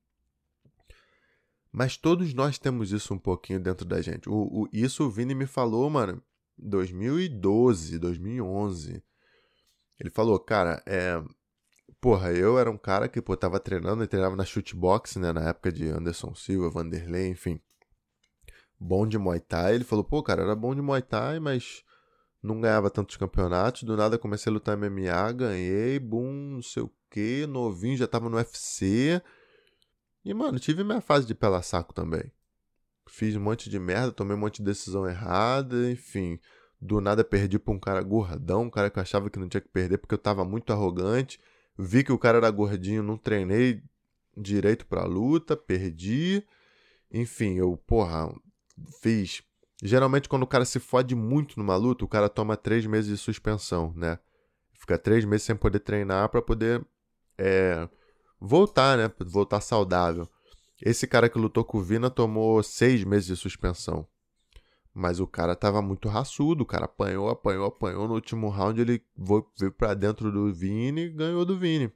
Mas 1.71 1.97
todos 1.97 2.33
nós 2.35 2.59
temos 2.59 2.91
isso 2.91 3.13
um 3.13 3.17
pouquinho 3.17 3.59
dentro 3.59 3.83
da 3.83 3.99
gente. 4.01 4.29
O, 4.29 4.33
o, 4.33 4.69
isso 4.71 5.03
o 5.05 5.09
Vini 5.09 5.33
me 5.33 5.47
falou, 5.47 5.89
mano, 5.89 6.21
2012, 6.57 7.97
2011. 7.97 9.03
Ele 9.99 10.09
falou, 10.11 10.39
cara, 10.39 10.83
é. 10.85 11.21
Porra, 12.03 12.33
eu 12.33 12.59
era 12.59 12.69
um 12.69 12.77
cara 12.77 13.07
que, 13.07 13.21
pô, 13.21 13.37
tava 13.37 13.61
treinando 13.61 14.03
e 14.03 14.07
treinava 14.07 14.35
na 14.35 14.43
shootbox, 14.43 15.15
né? 15.15 15.31
Na 15.31 15.47
época 15.47 15.71
de 15.71 15.87
Anderson 15.87 16.35
Silva, 16.35 16.69
Vanderlei, 16.69 17.29
enfim. 17.29 17.61
Bom 18.77 19.07
de 19.07 19.17
Muay 19.17 19.39
Thai. 19.39 19.75
Ele 19.75 19.85
falou, 19.85 20.03
pô, 20.03 20.21
cara, 20.21 20.41
era 20.41 20.53
bom 20.53 20.75
de 20.75 20.81
Muay 20.81 21.01
Thai, 21.01 21.39
mas 21.39 21.81
não 22.41 22.59
ganhava 22.59 22.89
tantos 22.89 23.15
campeonatos. 23.15 23.83
Do 23.83 23.95
nada 23.95 24.17
comecei 24.17 24.51
a 24.51 24.53
lutar 24.53 24.75
MMA, 24.77 25.31
ganhei, 25.31 25.97
bum, 25.97 26.29
não 26.55 26.61
sei 26.61 26.83
o 26.83 26.91
quê. 27.09 27.45
Novinho, 27.47 27.95
já 27.95 28.05
tava 28.05 28.27
no 28.27 28.35
UFC. 28.35 29.21
E, 30.25 30.33
mano, 30.33 30.59
tive 30.59 30.83
minha 30.83 30.99
fase 30.99 31.25
de 31.25 31.33
pela 31.33 31.61
saco 31.61 31.93
também. 31.93 32.29
Fiz 33.07 33.33
um 33.37 33.39
monte 33.39 33.69
de 33.69 33.79
merda, 33.79 34.11
tomei 34.11 34.35
um 34.35 34.41
monte 34.41 34.57
de 34.57 34.65
decisão 34.65 35.07
errada, 35.07 35.89
enfim. 35.89 36.37
Do 36.81 36.99
nada 36.99 37.23
perdi 37.23 37.57
pra 37.57 37.73
um 37.73 37.79
cara 37.79 38.03
gordão, 38.03 38.63
um 38.63 38.69
cara 38.69 38.89
que 38.89 38.99
eu 38.99 39.01
achava 39.01 39.29
que 39.29 39.39
não 39.39 39.47
tinha 39.47 39.61
que 39.61 39.69
perder 39.69 39.99
porque 39.99 40.15
eu 40.15 40.19
tava 40.19 40.43
muito 40.43 40.73
arrogante. 40.73 41.39
Vi 41.77 42.03
que 42.03 42.11
o 42.11 42.17
cara 42.17 42.37
era 42.37 42.51
gordinho, 42.51 43.03
não 43.03 43.17
treinei 43.17 43.81
direito 44.35 44.85
pra 44.85 45.05
luta, 45.05 45.55
perdi. 45.55 46.43
Enfim, 47.11 47.55
eu, 47.55 47.77
porra, 47.77 48.33
fiz. 49.01 49.43
Geralmente, 49.81 50.29
quando 50.29 50.43
o 50.43 50.47
cara 50.47 50.65
se 50.65 50.79
fode 50.79 51.15
muito 51.15 51.57
numa 51.57 51.75
luta, 51.75 52.05
o 52.05 52.07
cara 52.07 52.29
toma 52.29 52.55
três 52.55 52.85
meses 52.85 53.09
de 53.09 53.17
suspensão, 53.17 53.93
né? 53.95 54.17
Fica 54.73 54.97
três 54.97 55.25
meses 55.25 55.45
sem 55.45 55.55
poder 55.55 55.79
treinar 55.79 56.29
para 56.29 56.41
poder 56.41 56.85
é, 57.37 57.87
voltar, 58.39 58.97
né? 58.97 59.11
Voltar 59.25 59.61
saudável. 59.61 60.27
Esse 60.81 61.07
cara 61.07 61.29
que 61.29 61.37
lutou 61.37 61.63
com 61.63 61.77
o 61.77 61.83
Vina 61.83 62.09
tomou 62.09 62.61
seis 62.61 63.03
meses 63.03 63.27
de 63.27 63.35
suspensão. 63.35 64.07
Mas 64.93 65.19
o 65.19 65.25
cara 65.25 65.55
tava 65.55 65.81
muito 65.81 66.07
raçudo, 66.07 66.63
o 66.63 66.67
cara 66.67 66.85
apanhou, 66.85 67.29
apanhou, 67.29 67.65
apanhou. 67.65 68.07
No 68.07 68.13
último 68.13 68.49
round 68.49 68.79
ele 68.79 69.03
veio 69.57 69.71
pra 69.71 69.95
dentro 69.95 70.31
do 70.31 70.53
Vini 70.53 71.05
e 71.05 71.09
ganhou 71.09 71.43
do 71.43 71.57
Vini. 71.57 71.91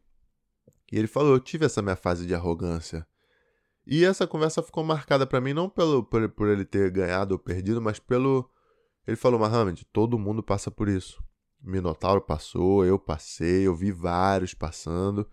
E 0.91 0.97
ele 0.97 1.07
falou: 1.07 1.33
Eu 1.33 1.39
tive 1.39 1.65
essa 1.65 1.81
minha 1.81 1.95
fase 1.95 2.25
de 2.25 2.33
arrogância. 2.33 3.05
E 3.85 4.03
essa 4.03 4.25
conversa 4.25 4.63
ficou 4.63 4.83
marcada 4.83 5.27
para 5.27 5.39
mim 5.39 5.53
não 5.53 5.69
pelo 5.69 6.03
por, 6.03 6.27
por, 6.29 6.49
ele 6.49 6.65
ter 6.65 6.91
ganhado 6.91 7.33
ou 7.33 7.39
perdido, 7.39 7.81
mas 7.81 7.99
pelo. 7.99 8.49
Ele 9.05 9.15
falou: 9.15 9.39
Mohamed, 9.39 9.85
todo 9.93 10.17
mundo 10.17 10.41
passa 10.41 10.71
por 10.71 10.89
isso. 10.89 11.23
Minotauro 11.61 12.21
passou, 12.21 12.85
eu 12.85 12.97
passei, 12.97 13.67
eu 13.67 13.75
vi 13.75 13.91
vários 13.91 14.53
passando. 14.53 15.29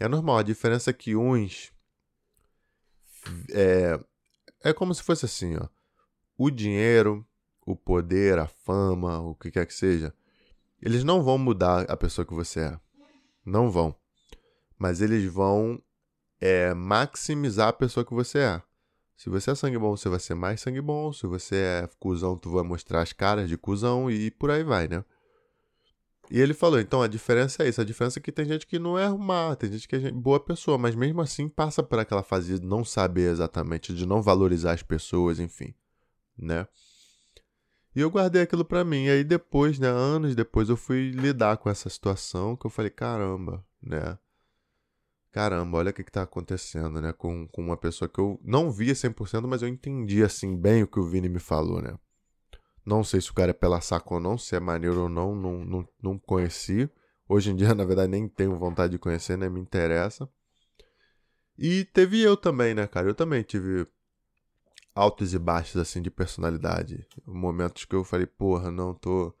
É 0.00 0.08
normal, 0.08 0.38
a 0.38 0.42
diferença 0.42 0.90
é 0.90 0.92
que 0.92 1.14
uns. 1.14 1.72
É, 3.50 4.00
é 4.64 4.72
como 4.72 4.94
se 4.94 5.02
fosse 5.02 5.24
assim, 5.24 5.56
ó. 5.56 5.68
O 6.38 6.50
dinheiro, 6.50 7.26
o 7.66 7.76
poder, 7.76 8.38
a 8.38 8.46
fama, 8.46 9.20
o 9.20 9.34
que 9.34 9.50
quer 9.50 9.66
que 9.66 9.74
seja, 9.74 10.14
eles 10.80 11.04
não 11.04 11.22
vão 11.22 11.36
mudar 11.36 11.82
a 11.90 11.96
pessoa 11.96 12.24
que 12.24 12.32
você 12.32 12.60
é. 12.60 12.80
Não 13.44 13.70
vão. 13.70 13.94
mas 14.78 15.00
eles 15.00 15.24
vão 15.30 15.82
é, 16.40 16.72
maximizar 16.72 17.68
a 17.68 17.72
pessoa 17.72 18.04
que 18.04 18.14
você 18.14 18.38
é. 18.38 18.62
Se 19.16 19.28
você 19.28 19.50
é 19.50 19.54
sangue 19.56 19.76
bom, 19.78 19.96
você 19.96 20.08
vai 20.08 20.20
ser 20.20 20.34
mais 20.34 20.60
sangue 20.60 20.80
bom. 20.80 21.12
Se 21.12 21.26
você 21.26 21.56
é 21.56 21.88
cuzão, 21.98 22.38
tu 22.38 22.50
vai 22.50 22.62
mostrar 22.62 23.02
as 23.02 23.12
caras 23.12 23.48
de 23.48 23.58
cuzão 23.58 24.08
e 24.08 24.30
por 24.30 24.50
aí 24.50 24.62
vai, 24.62 24.86
né? 24.86 25.04
E 26.30 26.40
ele 26.40 26.54
falou, 26.54 26.78
então 26.78 27.02
a 27.02 27.08
diferença 27.08 27.64
é 27.64 27.68
isso. 27.68 27.80
A 27.80 27.84
diferença 27.84 28.20
é 28.20 28.22
que 28.22 28.30
tem 28.30 28.44
gente 28.44 28.66
que 28.66 28.78
não 28.78 28.96
é 28.96 29.08
má, 29.08 29.56
tem 29.56 29.72
gente 29.72 29.88
que 29.88 29.96
é 29.96 30.12
boa 30.12 30.38
pessoa, 30.38 30.78
mas 30.78 30.94
mesmo 30.94 31.20
assim 31.20 31.48
passa 31.48 31.82
por 31.82 31.98
aquela 31.98 32.22
fase 32.22 32.60
de 32.60 32.64
não 32.64 32.84
saber 32.84 33.30
exatamente, 33.32 33.92
de 33.94 34.06
não 34.06 34.22
valorizar 34.22 34.72
as 34.72 34.82
pessoas, 34.82 35.40
enfim, 35.40 35.74
né? 36.38 36.66
E 37.94 38.00
eu 38.00 38.10
guardei 38.10 38.42
aquilo 38.42 38.64
para 38.64 38.84
mim. 38.84 39.06
E 39.06 39.10
aí 39.10 39.24
depois, 39.24 39.78
né, 39.78 39.88
anos 39.88 40.34
depois, 40.34 40.68
eu 40.68 40.76
fui 40.76 41.10
lidar 41.10 41.56
com 41.56 41.68
essa 41.68 41.88
situação 41.90 42.56
que 42.56 42.66
eu 42.66 42.70
falei, 42.70 42.90
caramba, 42.90 43.64
né? 43.82 44.16
Caramba, 45.32 45.78
olha 45.78 45.90
o 45.90 45.92
que, 45.92 46.04
que 46.04 46.12
tá 46.12 46.22
acontecendo, 46.22 47.00
né? 47.00 47.12
Com, 47.12 47.46
com 47.48 47.62
uma 47.62 47.76
pessoa 47.76 48.08
que 48.08 48.18
eu 48.18 48.40
não 48.44 48.70
via 48.70 48.94
100%, 48.94 49.46
mas 49.46 49.62
eu 49.62 49.68
entendi, 49.68 50.22
assim, 50.22 50.56
bem 50.56 50.82
o 50.82 50.86
que 50.88 50.98
o 50.98 51.08
Vini 51.08 51.28
me 51.28 51.38
falou, 51.38 51.82
né? 51.82 51.98
Não 52.84 53.04
sei 53.04 53.20
se 53.20 53.30
o 53.30 53.34
cara 53.34 53.50
é 53.50 53.54
pela 53.54 53.80
saco 53.80 54.14
ou 54.14 54.20
não, 54.20 54.38
se 54.38 54.56
é 54.56 54.60
maneiro 54.60 55.02
ou 55.02 55.08
não, 55.08 55.34
não, 55.34 55.64
não, 55.64 55.88
não 56.02 56.18
conheci. 56.18 56.88
Hoje 57.28 57.50
em 57.50 57.56
dia, 57.56 57.72
na 57.74 57.84
verdade, 57.84 58.10
nem 58.10 58.26
tenho 58.28 58.56
vontade 58.56 58.92
de 58.92 58.98
conhecer, 58.98 59.36
né? 59.36 59.48
Me 59.48 59.60
interessa. 59.60 60.28
E 61.58 61.84
teve 61.84 62.20
eu 62.22 62.36
também, 62.36 62.74
né, 62.74 62.86
cara? 62.86 63.08
Eu 63.08 63.14
também 63.14 63.42
tive 63.42 63.86
altos 64.98 65.32
e 65.32 65.38
baixos, 65.38 65.80
assim, 65.80 66.02
de 66.02 66.10
personalidade. 66.10 67.06
Momentos 67.24 67.84
que 67.84 67.94
eu 67.94 68.02
falei, 68.02 68.26
porra, 68.26 68.70
não 68.70 68.92
tô. 68.92 69.32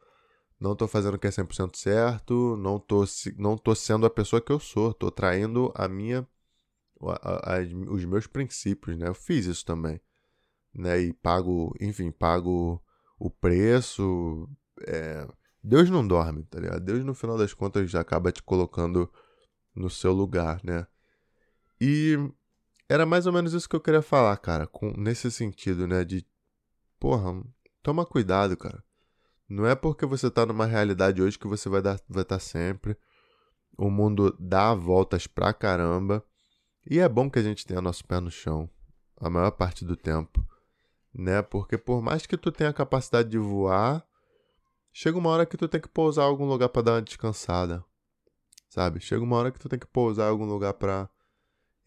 Não 0.60 0.74
tô 0.74 0.88
fazendo 0.88 1.14
o 1.14 1.18
que 1.18 1.26
é 1.26 1.30
100% 1.30 1.76
certo, 1.76 2.56
não 2.56 2.80
tô, 2.80 3.04
não 3.36 3.56
tô 3.56 3.76
sendo 3.76 4.04
a 4.06 4.10
pessoa 4.10 4.42
que 4.42 4.50
eu 4.50 4.58
sou, 4.58 4.92
tô 4.92 5.08
traindo 5.08 5.72
a 5.74 5.86
minha. 5.86 6.26
A, 7.00 7.56
a, 7.56 7.60
os 7.92 8.04
meus 8.04 8.26
princípios, 8.26 8.96
né? 8.98 9.08
Eu 9.08 9.14
fiz 9.14 9.46
isso 9.46 9.64
também. 9.64 10.00
Né? 10.74 11.00
E 11.00 11.12
pago, 11.12 11.74
enfim, 11.80 12.10
pago 12.10 12.82
o 13.18 13.30
preço. 13.30 14.48
É... 14.86 15.28
Deus 15.62 15.90
não 15.90 16.06
dorme, 16.06 16.44
tá 16.44 16.58
ligado? 16.58 16.80
Deus, 16.80 17.04
no 17.04 17.14
final 17.14 17.38
das 17.38 17.54
contas, 17.54 17.88
já 17.90 18.00
acaba 18.00 18.32
te 18.32 18.42
colocando 18.42 19.08
no 19.74 19.88
seu 19.88 20.12
lugar, 20.12 20.60
né? 20.64 20.86
E 21.80 22.16
era 22.88 23.04
mais 23.04 23.26
ou 23.26 23.32
menos 23.32 23.52
isso 23.52 23.68
que 23.68 23.76
eu 23.76 23.80
queria 23.80 24.02
falar, 24.02 24.36
cara, 24.38 24.66
com, 24.66 24.92
nesse 24.96 25.30
sentido, 25.30 25.86
né? 25.86 26.04
De, 26.04 26.26
porra, 26.98 27.42
toma 27.82 28.06
cuidado, 28.06 28.56
cara. 28.56 28.82
Não 29.48 29.66
é 29.66 29.74
porque 29.74 30.06
você 30.06 30.30
tá 30.30 30.44
numa 30.44 30.66
realidade 30.66 31.22
hoje 31.22 31.38
que 31.38 31.46
você 31.46 31.68
vai 31.68 31.80
estar 31.80 32.00
vai 32.08 32.24
tá 32.24 32.38
sempre. 32.38 32.96
O 33.76 33.90
mundo 33.90 34.36
dá 34.38 34.74
voltas 34.74 35.26
pra 35.26 35.52
caramba. 35.52 36.24
E 36.90 36.98
é 36.98 37.08
bom 37.08 37.30
que 37.30 37.38
a 37.38 37.42
gente 37.42 37.66
tenha 37.66 37.80
nosso 37.80 38.04
pé 38.04 38.20
no 38.20 38.30
chão 38.30 38.68
a 39.20 39.28
maior 39.28 39.50
parte 39.50 39.84
do 39.84 39.96
tempo 39.96 40.46
né? 41.18 41.42
Porque 41.42 41.76
por 41.76 42.00
mais 42.00 42.26
que 42.26 42.36
tu 42.36 42.52
tenha 42.52 42.70
a 42.70 42.74
capacidade 42.74 43.28
de 43.28 43.38
voar, 43.38 44.06
chega 44.92 45.18
uma 45.18 45.30
hora 45.30 45.44
que 45.44 45.56
tu 45.56 45.68
tem 45.68 45.80
que 45.80 45.88
pousar 45.88 46.22
em 46.22 46.28
algum 46.28 46.46
lugar 46.46 46.68
para 46.68 46.82
dar 46.82 46.92
uma 46.92 47.02
descansada. 47.02 47.84
Sabe? 48.68 49.00
Chega 49.00 49.22
uma 49.22 49.36
hora 49.36 49.50
que 49.50 49.58
tu 49.58 49.68
tem 49.68 49.78
que 49.78 49.86
pousar 49.86 50.26
em 50.26 50.30
algum 50.30 50.44
lugar 50.44 50.74
para 50.74 51.08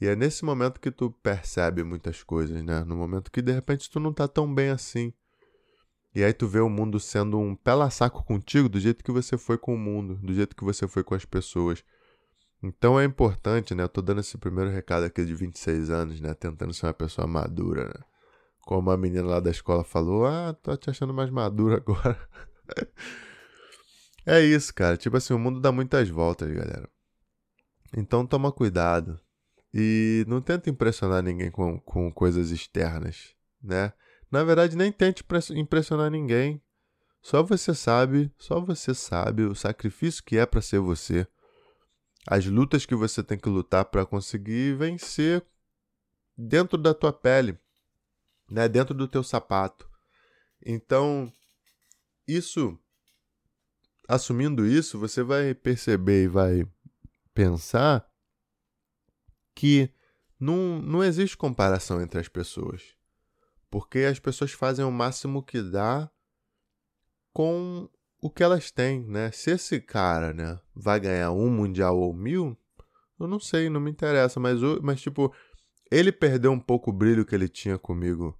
E 0.01 0.07
é 0.07 0.15
nesse 0.15 0.43
momento 0.43 0.79
que 0.81 0.89
tu 0.89 1.11
percebe 1.11 1.83
muitas 1.83 2.23
coisas, 2.23 2.63
né? 2.63 2.83
No 2.83 2.95
momento 2.95 3.31
que 3.31 3.39
de 3.39 3.51
repente 3.51 3.87
tu 3.87 3.99
não 3.99 4.11
tá 4.11 4.27
tão 4.27 4.51
bem 4.51 4.71
assim. 4.71 5.13
E 6.15 6.23
aí 6.23 6.33
tu 6.33 6.47
vê 6.47 6.59
o 6.59 6.67
mundo 6.67 6.99
sendo 6.99 7.37
um 7.37 7.55
pela-saco 7.55 8.23
contigo 8.25 8.67
do 8.67 8.79
jeito 8.79 9.03
que 9.03 9.11
você 9.11 9.37
foi 9.37 9.59
com 9.59 9.75
o 9.75 9.77
mundo, 9.77 10.15
do 10.15 10.33
jeito 10.33 10.55
que 10.55 10.63
você 10.63 10.87
foi 10.87 11.03
com 11.03 11.13
as 11.13 11.23
pessoas. 11.23 11.83
Então 12.63 12.99
é 12.99 13.05
importante, 13.05 13.75
né? 13.75 13.83
Eu 13.83 13.89
tô 13.89 14.01
dando 14.01 14.21
esse 14.21 14.39
primeiro 14.39 14.71
recado 14.71 15.03
aqui 15.03 15.23
de 15.23 15.35
26 15.35 15.91
anos, 15.91 16.19
né? 16.19 16.33
Tentando 16.33 16.73
ser 16.73 16.87
uma 16.87 16.93
pessoa 16.93 17.27
madura, 17.27 17.85
né? 17.85 18.05
Como 18.61 18.89
a 18.89 18.97
menina 18.97 19.27
lá 19.27 19.39
da 19.39 19.51
escola 19.51 19.83
falou, 19.83 20.25
ah, 20.25 20.55
tô 20.63 20.75
te 20.77 20.89
achando 20.89 21.13
mais 21.13 21.29
maduro 21.29 21.75
agora. 21.75 22.19
é 24.25 24.41
isso, 24.41 24.73
cara. 24.73 24.97
Tipo 24.97 25.17
assim, 25.17 25.33
o 25.35 25.39
mundo 25.39 25.59
dá 25.59 25.71
muitas 25.71 26.09
voltas, 26.09 26.49
galera. 26.49 26.89
Então 27.95 28.25
toma 28.25 28.51
cuidado. 28.51 29.19
E 29.73 30.25
não 30.27 30.41
tenta 30.41 30.69
impressionar 30.69 31.23
ninguém 31.23 31.49
com, 31.49 31.79
com 31.79 32.11
coisas 32.11 32.51
externas, 32.51 33.35
né? 33.61 33.93
Na 34.29 34.43
verdade, 34.43 34.75
nem 34.75 34.91
tente 34.91 35.23
impressionar 35.55 36.09
ninguém. 36.09 36.61
Só 37.21 37.43
você 37.43 37.73
sabe, 37.73 38.31
só 38.37 38.59
você 38.59 38.93
sabe 38.93 39.43
o 39.43 39.55
sacrifício 39.55 40.23
que 40.23 40.37
é 40.37 40.45
para 40.45 40.61
ser 40.61 40.79
você. 40.79 41.27
As 42.27 42.45
lutas 42.45 42.85
que 42.85 42.95
você 42.95 43.23
tem 43.23 43.37
que 43.37 43.49
lutar 43.49 43.85
para 43.85 44.05
conseguir 44.05 44.75
vencer 44.75 45.45
dentro 46.37 46.77
da 46.77 46.93
tua 46.93 47.13
pele 47.13 47.57
né, 48.51 48.67
dentro 48.67 48.93
do 48.93 49.07
teu 49.07 49.23
sapato. 49.23 49.89
Então, 50.63 51.31
isso 52.27 52.77
assumindo 54.07 54.65
isso, 54.65 54.99
você 54.99 55.23
vai 55.23 55.55
perceber 55.55 56.25
e 56.25 56.27
vai 56.27 56.67
pensar 57.33 58.05
que 59.55 59.93
não, 60.39 60.81
não 60.81 61.03
existe 61.03 61.37
comparação 61.37 62.01
entre 62.01 62.19
as 62.19 62.27
pessoas. 62.27 62.95
Porque 63.69 63.99
as 63.99 64.19
pessoas 64.19 64.51
fazem 64.51 64.83
o 64.83 64.91
máximo 64.91 65.43
que 65.43 65.61
dá 65.61 66.09
com 67.31 67.89
o 68.21 68.29
que 68.29 68.43
elas 68.43 68.69
têm, 68.71 69.01
né? 69.07 69.31
Se 69.31 69.51
esse 69.51 69.79
cara, 69.79 70.33
né, 70.33 70.59
vai 70.75 70.99
ganhar 70.99 71.31
um 71.31 71.49
mundial 71.49 71.97
ou 71.97 72.13
mil, 72.13 72.57
eu 73.19 73.27
não 73.27 73.39
sei, 73.39 73.69
não 73.69 73.79
me 73.79 73.89
interessa, 73.89 74.39
mas, 74.39 74.59
mas 74.81 75.01
tipo, 75.01 75.33
ele 75.89 76.11
perdeu 76.11 76.51
um 76.51 76.59
pouco 76.59 76.89
o 76.89 76.93
brilho 76.93 77.25
que 77.25 77.33
ele 77.33 77.47
tinha 77.47 77.77
comigo 77.77 78.37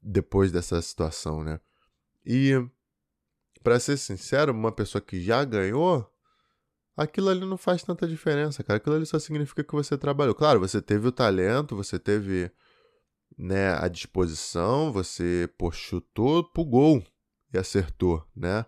depois 0.00 0.50
dessa 0.50 0.80
situação, 0.82 1.44
né? 1.44 1.60
E 2.24 2.52
para 3.62 3.78
ser 3.78 3.96
sincero, 3.96 4.52
uma 4.52 4.72
pessoa 4.72 5.00
que 5.00 5.20
já 5.20 5.44
ganhou, 5.44 6.11
aquilo 6.96 7.28
ali 7.28 7.44
não 7.46 7.56
faz 7.56 7.82
tanta 7.82 8.06
diferença, 8.06 8.62
cara. 8.62 8.76
Aquilo 8.76 8.96
ali 8.96 9.06
só 9.06 9.18
significa 9.18 9.64
que 9.64 9.72
você 9.72 9.96
trabalhou. 9.96 10.34
Claro, 10.34 10.60
você 10.60 10.80
teve 10.80 11.08
o 11.08 11.12
talento, 11.12 11.76
você 11.76 11.98
teve 11.98 12.50
né, 13.38 13.74
a 13.74 13.88
disposição, 13.88 14.92
você 14.92 15.48
pô, 15.58 15.70
chutou 15.70 16.44
pro 16.44 16.64
gol 16.64 17.02
e 17.52 17.58
acertou, 17.58 18.24
né? 18.36 18.64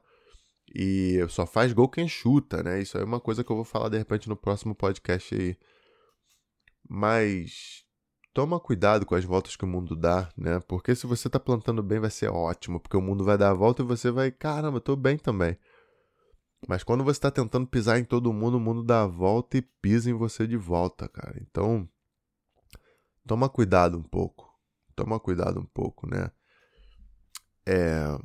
E 0.75 1.25
só 1.29 1.47
faz 1.47 1.73
gol 1.73 1.89
quem 1.89 2.09
chuta, 2.09 2.63
né? 2.63 2.81
Isso 2.81 2.99
é 2.99 3.05
uma 3.05 3.21
coisa 3.21 3.45
que 3.45 3.53
eu 3.53 3.57
vou 3.57 3.65
falar 3.65 3.89
de 3.89 3.99
repente 3.99 4.29
no 4.29 4.37
próximo 4.37 4.75
podcast 4.75 5.35
aí. 5.35 5.57
Mas 6.89 7.85
toma 8.33 8.59
cuidado 8.59 9.07
com 9.07 9.15
as 9.15 9.25
voltas 9.25 9.55
que 9.55 9.65
o 9.65 9.69
mundo 9.69 9.95
dá, 9.95 10.29
né? 10.37 10.61
Porque 10.67 10.95
se 10.95 11.07
você 11.07 11.31
tá 11.31 11.39
plantando 11.39 11.83
bem, 11.83 12.01
vai 12.01 12.11
ser 12.11 12.29
ótimo, 12.29 12.81
porque 12.81 12.97
o 12.97 13.01
mundo 13.01 13.23
vai 13.23 13.39
dar 13.39 13.51
a 13.51 13.55
volta 13.55 13.83
e 13.83 13.87
você 13.87 14.11
vai, 14.11 14.33
caramba, 14.33 14.81
tô 14.81 14.97
bem 14.97 15.17
também. 15.17 15.57
Mas 16.69 16.83
quando 16.83 17.05
você 17.05 17.21
tá 17.21 17.31
tentando 17.31 17.67
pisar 17.67 17.99
em 17.99 18.05
todo 18.05 18.33
mundo, 18.33 18.57
o 18.57 18.61
mundo 18.61 18.83
dá 18.83 19.03
a 19.03 19.07
volta 19.07 19.59
e 19.59 19.63
pisa 19.63 20.11
em 20.11 20.15
você 20.15 20.47
de 20.47 20.57
volta, 20.57 21.09
cara. 21.09 21.37
Então, 21.41 21.89
toma 23.27 23.49
cuidado 23.49 23.99
um 23.99 24.03
pouco. 24.03 24.53
Toma 24.97 25.21
cuidado 25.21 25.61
um 25.61 25.67
pouco, 25.67 26.09
né? 26.09 26.31
É. 27.67 28.19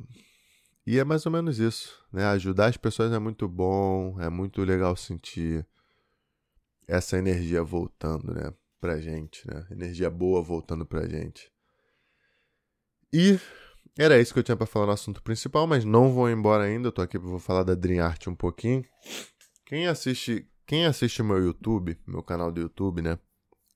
E 0.86 0.98
é 0.98 1.04
mais 1.04 1.26
ou 1.26 1.32
menos 1.32 1.58
isso, 1.58 2.04
né? 2.12 2.24
Ajudar 2.26 2.66
as 2.66 2.76
pessoas 2.76 3.12
é 3.12 3.18
muito 3.18 3.48
bom, 3.48 4.20
é 4.20 4.28
muito 4.28 4.62
legal 4.62 4.96
sentir 4.96 5.66
essa 6.88 7.18
energia 7.18 7.62
voltando, 7.62 8.32
né? 8.32 8.52
pra 8.80 8.98
gente, 8.98 9.46
né? 9.46 9.66
Energia 9.70 10.10
boa 10.10 10.42
voltando 10.42 10.86
pra 10.86 11.06
gente. 11.06 11.52
E 13.12 13.38
era 14.02 14.20
isso 14.20 14.32
que 14.32 14.38
eu 14.38 14.42
tinha 14.42 14.56
para 14.56 14.66
falar 14.66 14.86
no 14.86 14.92
assunto 14.92 15.22
principal, 15.22 15.66
mas 15.66 15.84
não 15.84 16.12
vou 16.12 16.30
embora 16.30 16.64
ainda. 16.64 16.88
Eu 16.88 16.92
tô 16.92 17.02
aqui 17.02 17.18
vou 17.18 17.38
falar 17.38 17.64
da 17.64 17.74
Dream 17.74 18.04
Art 18.04 18.26
um 18.26 18.34
pouquinho. 18.34 18.84
Quem 19.66 19.86
assiste, 19.86 20.48
quem 20.66 20.86
assiste 20.86 21.22
meu 21.22 21.38
YouTube, 21.38 21.98
meu 22.06 22.22
canal 22.22 22.50
do 22.50 22.60
YouTube, 22.60 23.02
né? 23.02 23.18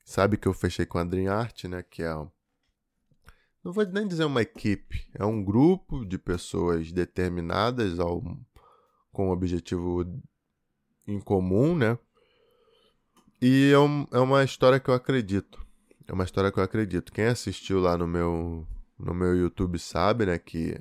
Sabe 0.04 0.36
que 0.36 0.48
eu 0.48 0.54
fechei 0.54 0.86
com 0.86 0.98
a 0.98 1.04
Dream 1.04 1.32
Art, 1.32 1.64
né, 1.64 1.82
que 1.82 2.02
é 2.02 2.14
não 3.64 3.72
vou 3.72 3.86
nem 3.86 4.06
dizer 4.06 4.26
uma 4.26 4.42
equipe, 4.42 5.06
é 5.14 5.24
um 5.24 5.42
grupo 5.42 6.04
de 6.04 6.18
pessoas 6.18 6.92
determinadas 6.92 7.98
ao, 7.98 8.22
com 9.10 9.28
um 9.28 9.30
objetivo 9.30 10.04
em 11.06 11.18
comum, 11.18 11.74
né? 11.74 11.98
E 13.40 13.70
é, 13.72 13.78
um, 13.78 14.06
é 14.12 14.18
uma 14.18 14.44
história 14.44 14.78
que 14.78 14.90
eu 14.90 14.94
acredito. 14.94 15.64
É 16.06 16.12
uma 16.12 16.24
história 16.24 16.52
que 16.52 16.58
eu 16.58 16.62
acredito. 16.62 17.10
Quem 17.10 17.24
assistiu 17.24 17.80
lá 17.80 17.96
no 17.96 18.06
meu, 18.06 18.66
no 19.04 19.14
meu 19.14 19.36
YouTube 19.36 19.78
sabe, 19.78 20.26
né, 20.26 20.38
que 20.38 20.80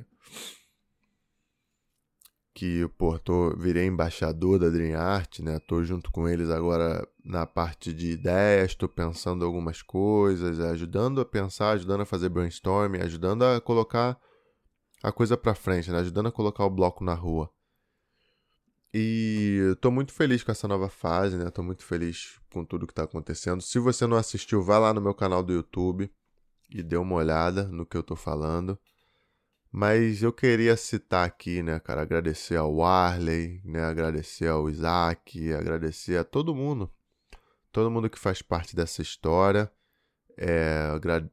que, 2.56 2.88
pô, 3.00 3.18
tô, 3.18 3.56
virei 3.58 3.88
embaixador 3.88 4.60
da 4.60 4.70
Dream 4.70 4.96
Art, 4.96 5.40
né? 5.40 5.60
Tô 5.60 5.84
junto 5.84 6.12
com 6.12 6.30
eles 6.30 6.52
agora 6.52 7.06
na 7.26 7.48
parte 7.48 7.92
de 7.92 8.12
ideias, 8.12 8.76
tô 8.76 8.88
pensando 8.88 9.44
algumas 9.44 9.82
coisas, 9.82 10.60
ajudando 10.60 11.20
a 11.20 11.26
pensar, 11.26 11.72
ajudando 11.72 12.02
a 12.02 12.06
fazer 12.06 12.30
brainstorming, 12.30 13.00
ajudando 13.00 13.44
a 13.44 13.60
colocar 13.60 14.20
a 15.02 15.12
coisa 15.12 15.36
para 15.36 15.56
frente, 15.56 15.90
né? 15.90 16.00
Ajudando 16.00 16.28
a 16.28 16.32
colocar 16.32 16.64
o 16.64 16.70
bloco 16.70 17.04
na 17.04 17.16
rua. 17.16 17.50
E 18.94 19.76
tô 19.82 19.90
muito 19.90 20.14
feliz 20.14 20.44
com 20.44 20.52
essa 20.52 20.68
nova 20.68 20.90
fase, 20.90 21.36
né? 21.36 21.50
Tô 21.50 21.64
muito 21.64 21.84
feliz 21.84 22.40
com 22.52 22.64
tudo 22.64 22.86
que 22.86 22.94
tá 22.94 23.04
acontecendo. 23.04 23.62
Se 23.64 23.80
você 23.80 24.06
não 24.06 24.16
assistiu, 24.16 24.62
vá 24.62 24.78
lá 24.78 24.94
no 24.94 25.02
meu 25.02 25.16
canal 25.16 25.42
do 25.42 25.52
YouTube 25.52 26.12
e 26.74 26.82
dê 26.82 26.98
uma 26.98 27.16
olhada 27.16 27.68
no 27.68 27.86
que 27.86 27.96
eu 27.96 28.04
tô 28.04 28.16
falando. 28.16 28.78
Mas 29.72 30.22
eu 30.22 30.32
queria 30.34 30.76
citar 30.78 31.26
aqui, 31.26 31.64
né, 31.64 31.80
cara, 31.80 32.02
agradecer 32.02 32.56
ao 32.58 32.76
Warley, 32.76 33.62
né, 33.64 33.84
agradecer 33.84 34.48
ao 34.48 34.70
Isaac, 34.70 35.54
agradecer 35.54 36.18
a 36.18 36.24
todo 36.24 36.54
mundo, 36.54 36.92
todo 37.72 37.90
mundo 37.90 38.10
que 38.10 38.20
faz 38.20 38.42
parte 38.42 38.76
dessa 38.76 39.02
história. 39.02 39.72
É, 40.38 40.90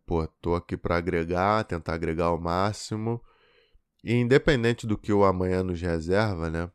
pô, 0.07 0.26
tô 0.26 0.55
aqui 0.55 0.76
para 0.76 0.96
agregar, 0.96 1.64
tentar 1.64 1.94
agregar 1.94 2.26
ao 2.26 2.40
máximo. 2.40 3.22
E 4.03 4.14
independente 4.14 4.87
do 4.87 4.96
que 4.96 5.12
o 5.12 5.24
amanhã 5.24 5.62
nos 5.62 5.81
reserva, 5.81 6.48
né, 6.48 6.70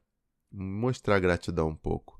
mostrar 0.52 1.20
gratidão 1.20 1.70
um 1.70 1.76
pouco. 1.76 2.15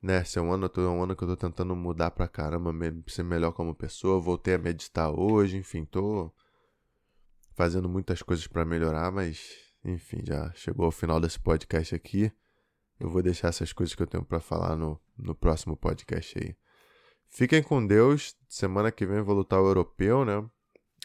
Né, 0.00 0.22
esse 0.22 0.38
é 0.38 0.42
um 0.42 0.52
ano, 0.52 0.70
é 0.76 0.80
um 0.80 1.02
ano 1.02 1.16
que 1.16 1.24
eu 1.24 1.28
tô 1.28 1.36
tentando 1.36 1.74
mudar 1.74 2.12
pra 2.12 2.28
caramba, 2.28 2.72
ser 3.08 3.24
melhor 3.24 3.52
como 3.52 3.74
pessoa, 3.74 4.20
voltei 4.20 4.54
a 4.54 4.58
meditar 4.58 5.10
hoje, 5.10 5.56
enfim, 5.56 5.84
tô 5.84 6.32
fazendo 7.54 7.88
muitas 7.88 8.22
coisas 8.22 8.46
para 8.46 8.64
melhorar, 8.64 9.10
mas 9.10 9.56
enfim, 9.84 10.22
já 10.24 10.52
chegou 10.54 10.86
ao 10.86 10.92
final 10.92 11.18
desse 11.20 11.40
podcast 11.40 11.94
aqui. 11.94 12.30
Eu 13.00 13.08
vou 13.08 13.22
deixar 13.22 13.48
essas 13.48 13.72
coisas 13.72 13.94
que 13.94 14.02
eu 14.02 14.06
tenho 14.06 14.24
para 14.24 14.40
falar 14.40 14.76
no, 14.76 15.00
no 15.16 15.34
próximo 15.34 15.76
podcast 15.76 16.38
aí. 16.38 16.56
Fiquem 17.28 17.62
com 17.62 17.84
Deus. 17.84 18.36
Semana 18.48 18.90
que 18.90 19.06
vem 19.06 19.18
eu 19.18 19.24
vou 19.24 19.36
lutar 19.36 19.60
o 19.60 19.66
europeu, 19.66 20.24
né? 20.24 20.44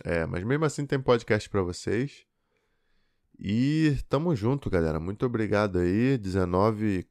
É, 0.04 0.26
mas 0.26 0.44
mesmo 0.44 0.66
assim 0.66 0.86
tem 0.86 1.00
podcast 1.00 1.50
para 1.50 1.62
vocês. 1.62 2.26
E 3.38 3.98
tamo 4.10 4.36
junto, 4.36 4.70
galera. 4.70 5.00
Muito 5.00 5.26
obrigado 5.26 5.80
aí. 5.80 6.18
19 6.18 7.08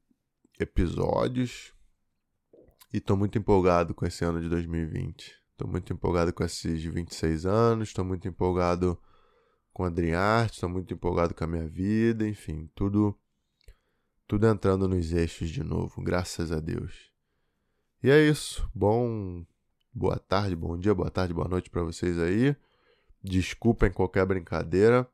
episódios. 0.63 1.73
E 2.93 3.01
tô 3.01 3.17
muito 3.17 3.39
empolgado 3.39 3.95
com 3.95 4.07
esse 4.07 4.25
ano 4.25 4.41
de 4.41 4.49
2020. 4.49 5.35
Tô 5.57 5.67
muito 5.67 5.93
empolgado 5.93 6.33
com 6.33 6.45
esses 6.45 6.83
26 6.83 7.47
anos. 7.47 7.93
Tô 7.93 8.05
muito 8.05 8.27
empolgado 8.29 8.99
com 9.73 9.85
a 9.85 9.89
Dreamart, 9.89 10.53
estou 10.53 10.69
muito 10.69 10.93
empolgado 10.93 11.35
com 11.35 11.45
a 11.45 11.47
minha 11.47 11.67
vida, 11.67 12.29
enfim, 12.29 12.71
tudo 12.75 13.19
tudo 14.27 14.47
entrando 14.47 14.89
nos 14.89 15.13
eixos 15.13 15.51
de 15.51 15.63
novo, 15.63 16.03
graças 16.03 16.53
a 16.53 16.61
Deus. 16.61 17.11
E 18.03 18.11
é 18.11 18.21
isso. 18.21 18.69
Bom, 18.75 19.45
boa 19.93 20.19
tarde, 20.19 20.57
bom 20.57 20.79
dia, 20.79 20.95
boa 20.95 21.11
tarde, 21.11 21.35
boa 21.35 21.49
noite 21.49 21.71
para 21.71 21.83
vocês 21.83 22.19
aí. 22.19 22.57
Desculpem 23.23 23.93
qualquer 23.93 24.25
brincadeira 24.27 25.09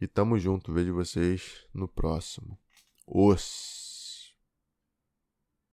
e 0.00 0.06
tamo 0.06 0.38
junto. 0.38 0.72
Vejo 0.72 0.94
vocês 0.94 1.66
no 1.72 1.88
próximo. 1.88 2.58
Os 3.06 3.79